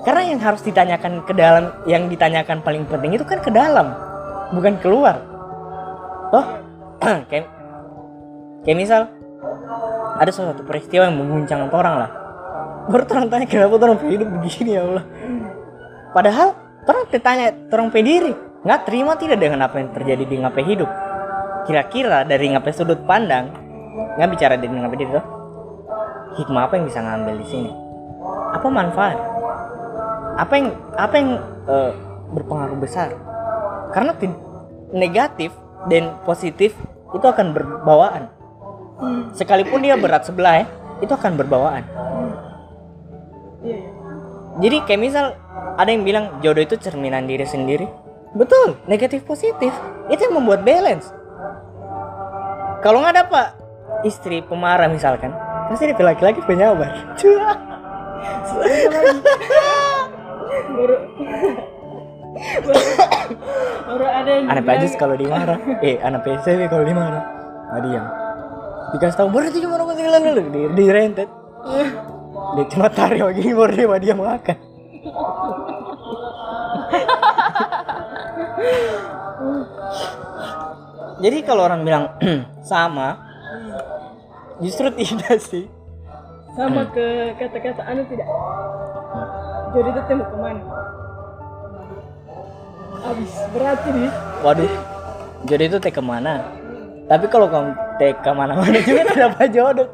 [0.00, 3.92] karena yang harus ditanyakan ke dalam yang ditanyakan paling penting itu kan ke dalam
[4.56, 5.20] bukan keluar.
[6.32, 6.46] Oh
[7.28, 7.46] kayak
[8.64, 9.12] kayak misal
[10.16, 12.10] ada suatu peristiwa yang mengguncang orang lah.
[12.88, 15.04] Baru orang tanya kenapa orang hidup begini ya Allah?
[16.16, 16.48] Padahal
[16.88, 20.90] orang ditanya orang diri nggak terima tidak dengan apa yang terjadi di ngapai hidup?
[21.68, 23.52] Kira-kira dari ngapai sudut pandang
[24.16, 25.26] nggak bicara dari diri tuh
[26.40, 27.72] hikmah apa yang bisa ngambil di sini?
[28.56, 29.39] Apa manfaat
[30.36, 31.30] apa yang apa yang
[31.66, 31.92] eh,
[32.30, 33.14] berpengaruh besar?
[33.90, 34.30] Karena ti-
[34.90, 35.54] negatif
[35.88, 36.74] dan positif
[37.10, 38.30] itu akan berbawaan.
[39.32, 40.66] Sekalipun dia berat sebelah ya
[41.00, 41.84] itu akan berbawaan.
[43.64, 43.90] Iya iya.
[44.60, 45.24] Jadi kayak misal
[45.80, 47.88] ada yang bilang jodoh itu cerminan diri sendiri.
[48.36, 49.72] Betul negatif positif.
[50.12, 51.08] Itu yang membuat balance.
[52.84, 53.48] Kalau nggak dapat
[54.04, 55.32] istri pemarah misalkan
[55.68, 56.88] pasti ada laki-laki penyabar
[60.70, 60.96] baru
[62.60, 62.82] baru,
[63.86, 65.58] baru ada yang anak bilang- pajis kalau dimarah.
[65.80, 67.22] Eh anak PSW kalau dimarah.
[67.70, 68.06] Nggak diam
[68.90, 71.30] dikasih tahu berarti cuma orang segala dulu di, di rentet
[72.58, 74.56] dia cuma tarik begini baru dia dia makan.
[81.20, 82.04] Jadi kalau orang bilang
[82.70, 83.20] sama
[84.58, 85.68] justru tidak sih.
[86.56, 88.26] Sama ke kata-kata anu tidak
[89.70, 90.60] jadi itu tembok ke mana?
[93.00, 94.10] Abis berarti nih
[94.44, 94.72] waduh.
[95.48, 96.44] Jodoh itu teh ke mana?
[97.08, 99.88] Tapi kalau kamu teh ke mana-mana juga tidak apa jodoh.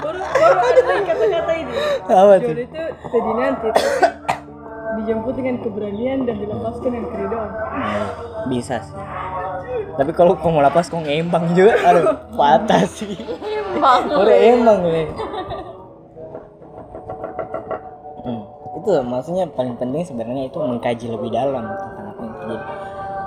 [0.00, 1.72] Baru baru ada kata-kata ini.
[2.08, 3.68] Apa jodoh itu tadi nanti
[4.94, 7.50] dijemput dengan keberanian dan dilepaskan dengan keridhaan.
[8.48, 8.96] Bisa sih.
[9.94, 11.74] Tapi kalau kau mau lepas kau ngembang juga.
[11.84, 13.18] Aduh patah sih.
[13.74, 14.06] Bang.
[14.06, 15.06] udah emang nih
[18.24, 18.42] hmm,
[18.84, 22.56] itu maksudnya paling penting sebenarnya itu mengkaji lebih dalam tentang apa yang terjadi.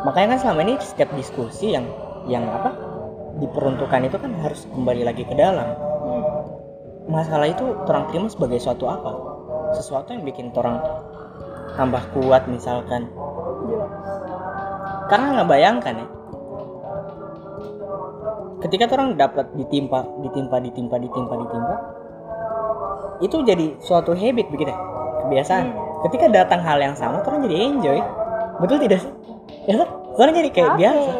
[0.05, 1.89] Makanya kan selama ini setiap diskusi yang
[2.30, 2.78] yang apa
[3.41, 5.74] diperuntukkan itu kan harus kembali lagi ke dalam.
[7.10, 9.12] Masalah itu orang terima sebagai suatu apa?
[9.74, 10.78] Sesuatu yang bikin orang
[11.74, 13.10] tambah kuat misalkan.
[15.10, 16.08] Karena nggak bayangkan ya
[18.58, 21.76] ketika orang dapat ditimpa ditimpa ditimpa ditimpa ditimpa
[23.22, 24.96] itu jadi suatu habit begitu ya
[25.28, 25.65] kebiasaan
[26.03, 27.99] ketika datang hal yang sama orang jadi enjoy.
[28.57, 29.11] Betul tidak sih?
[29.67, 29.89] Ya kan?
[30.17, 31.11] orang jadi kayak biasa.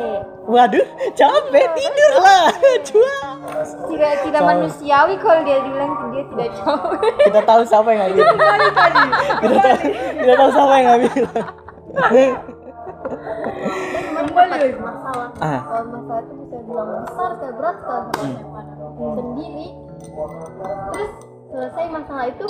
[0.48, 1.66] Waduh capek.
[1.76, 2.48] Tidur lah.
[2.88, 3.16] Cua.
[3.88, 7.12] Tidak tidak Soal- manusiawi kalau dia bilang dia tidak capek.
[7.28, 8.38] kita tahu siapa yang nggak bilang.
[9.38, 9.78] kita tahu
[10.18, 10.88] kita tahu siapa yang
[14.18, 14.78] Kembali lagi.
[14.78, 15.28] masalah.
[15.38, 15.62] Ah.
[15.62, 18.08] Kalau masalah itu bisa bilang besar sekali berat sekali
[18.98, 19.14] Hmm.
[19.14, 19.68] sendiri.
[20.88, 21.12] Terus
[21.48, 22.46] selesai masalah itu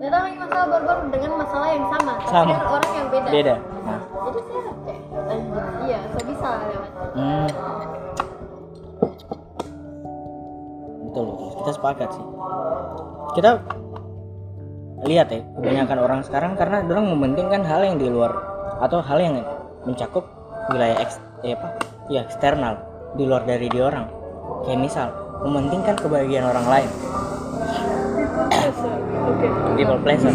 [0.00, 2.48] datang lagi masalah baru-baru dengan masalah yang sama, tapi Sama.
[2.48, 3.28] dengan orang yang beda.
[3.28, 4.00] beda nah.
[4.00, 6.90] Jadi saya kayak lanjut, iya, saya bisa lewat.
[7.12, 7.48] Hmm.
[11.04, 11.26] Betul,
[11.60, 12.24] kita sepakat sih.
[13.36, 13.50] Kita
[15.04, 18.32] lihat ya, kebanyakan orang sekarang karena orang mementingkan hal yang di luar
[18.80, 19.36] atau hal yang
[19.84, 20.24] mencakup
[20.72, 21.76] wilayah eks, eh, apa?
[22.08, 22.80] Ya, eksternal,
[23.20, 24.08] di luar dari dia orang.
[24.64, 25.08] Kayak misal,
[25.44, 26.90] mementingkan kebahagiaan orang lain,
[29.20, 29.48] Oke.
[29.76, 30.32] people pleasure.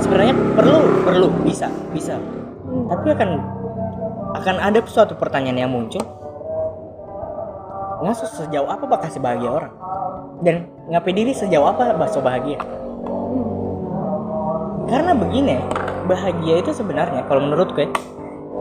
[0.00, 2.16] Sebenarnya perlu, perlu, bisa, bisa.
[2.68, 3.30] Tapi akan
[4.36, 6.00] akan ada suatu pertanyaan yang muncul.
[7.98, 9.74] Ngasuh sejauh apa bakal kasih bahagia orang?
[10.44, 12.62] Dan ngapain diri sejauh apa bakso bahagia?
[14.88, 15.58] Karena begini
[16.06, 17.90] bahagia itu sebenarnya kalau menurutku ya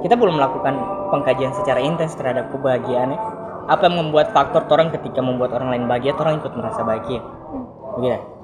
[0.03, 0.75] kita belum melakukan
[1.13, 3.19] pengkajian secara intens terhadap kebahagiaannya
[3.67, 7.21] apa yang membuat faktor orang ketika membuat orang lain bahagia orang ikut merasa bahagia?
[7.95, 8.36] Begitu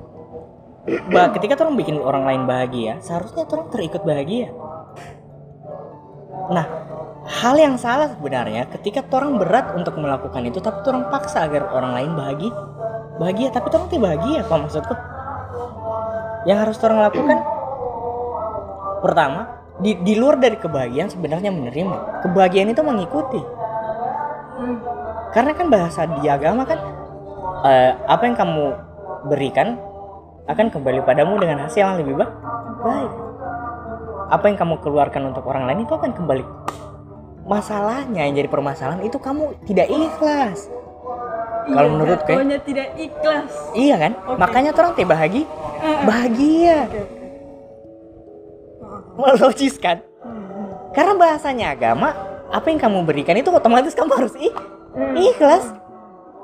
[0.84, 4.52] bah ketika orang bikin orang lain bahagia seharusnya orang terikut bahagia.
[6.52, 6.66] Nah
[7.24, 11.92] hal yang salah sebenarnya ketika orang berat untuk melakukan itu tapi orang paksa agar orang
[11.96, 12.54] lain bahagia.
[13.16, 14.96] Bahagia tapi orang tidak bahagia apa maksudku
[16.44, 17.40] yang harus orang lakukan
[19.00, 19.42] pertama
[19.80, 22.28] di, di luar dari kebahagiaan sebenarnya menerima.
[22.28, 23.42] Kebahagiaan itu mengikuti.
[25.32, 26.80] Karena kan bahasa di agama kan
[27.72, 28.66] eh, apa yang kamu
[29.32, 29.93] berikan
[30.44, 32.34] akan kembali padamu dengan hasil yang lebih ba-
[32.84, 33.12] baik.
[34.28, 36.44] Apa yang kamu keluarkan untuk orang lain itu akan kembali.
[37.44, 40.68] Masalahnya yang jadi permasalahan itu kamu tidak ikhlas.
[41.64, 43.52] Kalau Iya, menurut kayak jatuhnya tidak ikhlas.
[43.72, 44.12] iya kan?
[44.20, 44.36] Oke.
[44.36, 46.04] makanya orang tidak bahagia Ah, ah.
[46.04, 46.78] bahagia.
[46.88, 47.00] Oke,
[49.16, 49.40] oke.
[49.40, 50.04] logis kan?
[50.92, 52.12] Karena bahasanya agama
[52.52, 54.52] apa yang kamu berikan itu otomatis kamu harus ih
[55.16, 55.72] ikhlas.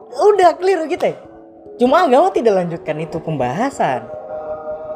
[0.10, 1.16] Udah clear gitu ya
[1.80, 4.06] cuma agama tidak lanjutkan itu pembahasan.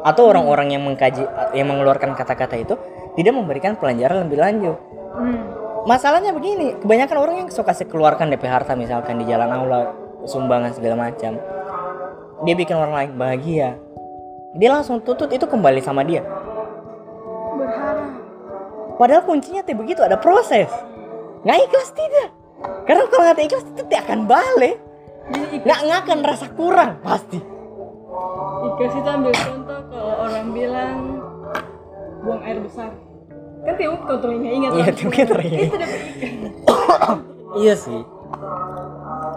[0.04, 1.24] Atau orang-orang yang mengkaji
[1.56, 2.76] yang mengeluarkan kata-kata itu
[3.16, 4.78] tidak memberikan pelajaran lebih lanjut.
[5.14, 5.46] Hmm.
[5.86, 9.94] masalahnya begini kebanyakan orang yang suka kasih keluarkan DP harta misalkan di jalan aula
[10.26, 11.38] sumbangan segala macam
[12.44, 13.80] dia bikin orang lain bahagia.
[14.60, 16.22] Dia langsung tutut itu kembali sama dia.
[17.54, 18.12] Berharap.
[19.00, 20.70] padahal kuncinya tuh begitu ada proses.
[21.48, 22.30] Nggak ikhlas tidak.
[22.84, 24.76] Karena kalau nggak ikhlas itu tidak akan balik
[25.64, 27.40] nggak nggak akan rasa kurang pasti
[28.64, 30.98] ikhlas itu ambil contoh kalau orang bilang
[32.24, 32.92] buang air besar.
[33.64, 34.72] Kan tiap kontrolnya ingat.
[34.76, 34.86] Iya.
[34.96, 35.92] Itu dapat ikhlas.
[37.62, 38.02] iya sih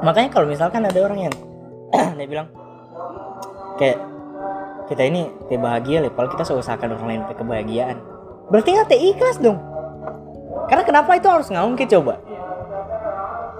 [0.05, 1.35] makanya kalau misalkan ada orang yang
[2.19, 2.49] dia bilang
[3.77, 3.99] kayak
[4.87, 7.97] kita ini tidak bahagia lah kalau kita usahakan orang lain kebahagiaan
[8.49, 9.59] berarti nggak teh ikhlas dong
[10.71, 12.23] karena kenapa itu harus ngaungkit coba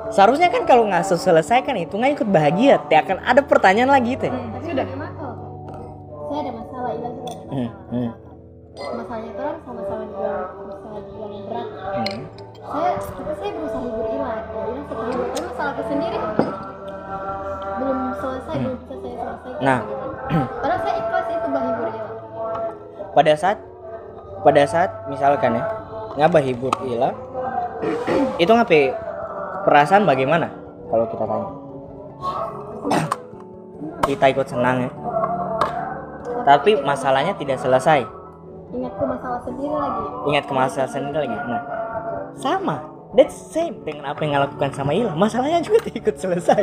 [0.09, 4.29] seharusnya kan kalau nggak selesaikan itu nggak ikut bahagia teh akan ada pertanyaan lagi teh
[4.29, 4.85] Tapi Sudah.
[4.85, 5.35] bagaimana kalau
[6.27, 7.91] saya ada masalah, Ila juga ada Hmm, masalah.
[7.93, 8.11] hmm.
[8.77, 11.69] Masalahnya itu kan sama-sama dibilang bisa dibilang berat.
[11.97, 12.21] Hmm.
[12.67, 14.29] Saya, tapi saya berusaha hibur Ila.
[14.29, 15.27] Ya, Ila suka hibur.
[15.27, 16.17] Tapi masalahku sendiri
[17.77, 19.61] belum selesai, belum bisa saya selesaikan.
[19.61, 19.81] Nah.
[20.61, 22.03] Padahal saya ikhlas itu bahibur Ila.
[23.13, 23.59] pada saat
[24.43, 25.65] pada saat misalkan ya
[26.17, 27.11] ngabah hibur ila
[28.43, 28.93] itu ngapain
[29.67, 30.47] perasaan bagaimana
[30.87, 31.51] kalau kita tanya?
[34.07, 34.91] Kita ikut senang ya.
[36.47, 38.07] Tapi masalahnya tidak selesai.
[38.71, 40.03] Ingat ke masalah sendiri lagi.
[40.31, 41.37] ingat ke masalah sendiri lagi.
[41.51, 41.63] Nah
[42.39, 42.79] sama.
[43.17, 45.17] That's same dengan apa yang lakukan sama Ila.
[45.17, 46.63] Masalahnya juga tidak ikut selesai.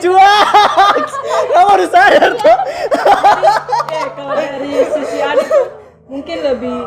[0.00, 1.04] Cuak.
[1.52, 2.58] Kamu harus sadar tuh
[3.92, 5.79] Ya, kalau dari sisi adik
[6.10, 6.78] mungkin lebih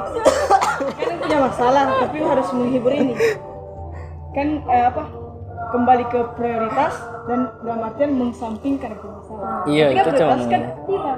[1.00, 3.16] kan punya masalah tapi harus menghibur ini.
[4.36, 5.04] Kan eh, apa
[5.72, 6.94] kembali ke prioritas
[7.26, 9.64] dan dalam artian mengesampingkan masalah.
[9.64, 10.62] Iya, Ketika itu cuma kan
[10.92, 11.14] iya.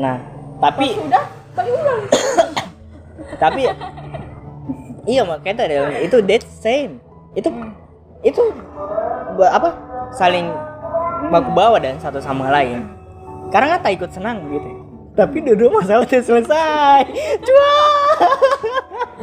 [0.00, 0.16] Nah
[0.56, 2.02] tapi sudah kali ulang.
[3.36, 3.62] Tapi
[5.04, 6.96] iya makanya tadi itu dead same.
[7.36, 7.52] Itu
[8.24, 8.42] itu
[9.36, 9.68] buat apa
[10.16, 10.48] saling
[11.28, 12.88] baku bawa dan satu sama lain.
[13.52, 14.85] Karena kan tak ikut senang gitu
[15.16, 17.02] tapi dua masalah udah selesai.
[17.40, 17.72] Cua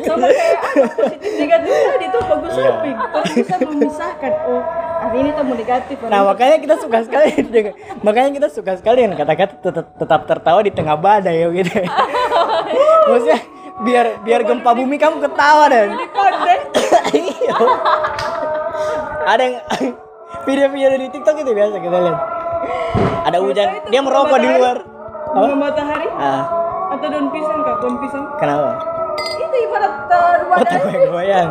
[0.03, 2.63] sama kayak positif negatif tadi tuh bagus Iya.
[2.65, 4.31] shopping terus bisa memisahkan.
[4.43, 4.61] Oh
[4.99, 6.25] hari ini tamu negatif nah ini.
[6.25, 10.71] makanya kita suka sekali dengan- makanya kita suka sekali dengan kata-kata tetap, tetap tertawa di
[10.71, 11.71] tengah badai ya gitu.
[13.09, 13.39] Maksudnya
[13.79, 15.93] biar biar gempa bumi kamu ketawa dan
[17.13, 17.53] Iya.
[19.25, 19.55] ada yang
[20.47, 22.19] video-video dari TikTok itu biasa kita lihat.
[23.23, 23.67] Ada hujan.
[23.87, 24.77] dia merokok di luar
[25.33, 26.07] bunga apa matahari?
[26.13, 26.45] Ah.
[26.93, 27.75] Atau daun pisang kak?
[27.81, 28.25] Daun pisang?
[28.37, 28.77] Kenapa?
[29.17, 31.49] Itu ibarat uh, oh badai goyang.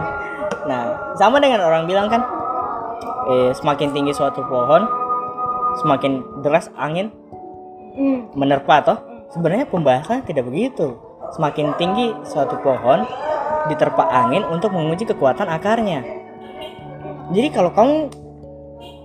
[0.70, 0.82] Nah
[1.18, 2.22] sama dengan orang bilang kan
[3.26, 4.86] eh, semakin tinggi suatu pohon
[5.82, 7.10] semakin deras angin
[7.98, 8.38] hmm.
[8.38, 8.98] menerpa toh.
[9.34, 10.94] Sebenarnya pembahasan tidak begitu.
[11.34, 13.02] Semakin tinggi suatu pohon
[13.66, 16.04] diterpa angin untuk menguji kekuatan akarnya.
[17.32, 18.12] Jadi kalau kamu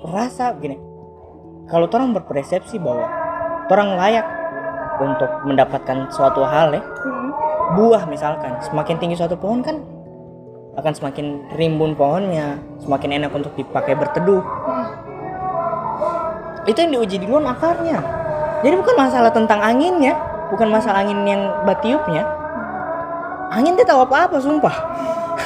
[0.06, 0.78] rasa begini
[1.68, 3.08] kalau orang berpersepsi bahwa
[3.68, 4.37] orang layak
[5.02, 6.82] untuk mendapatkan suatu hal ya.
[6.82, 7.30] Hmm.
[7.68, 9.84] buah misalkan semakin tinggi suatu pohon kan
[10.78, 14.40] akan semakin rimbun pohonnya semakin enak untuk dipakai berteduh.
[16.70, 18.00] Itu yang diuji duluan akarnya.
[18.62, 20.14] Jadi bukan masalah tentang anginnya
[20.54, 22.24] bukan masalah angin yang batiupnya.
[23.52, 24.76] Angin dia tahu apa-apa sumpah.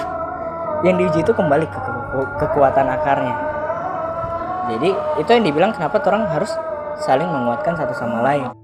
[0.86, 3.36] Yang diuji itu kembali ke ke- kekuatan akarnya.
[4.74, 4.90] Jadi
[5.22, 6.50] itu yang dibilang kenapa orang harus
[7.02, 8.61] saling menguatkan satu sama lain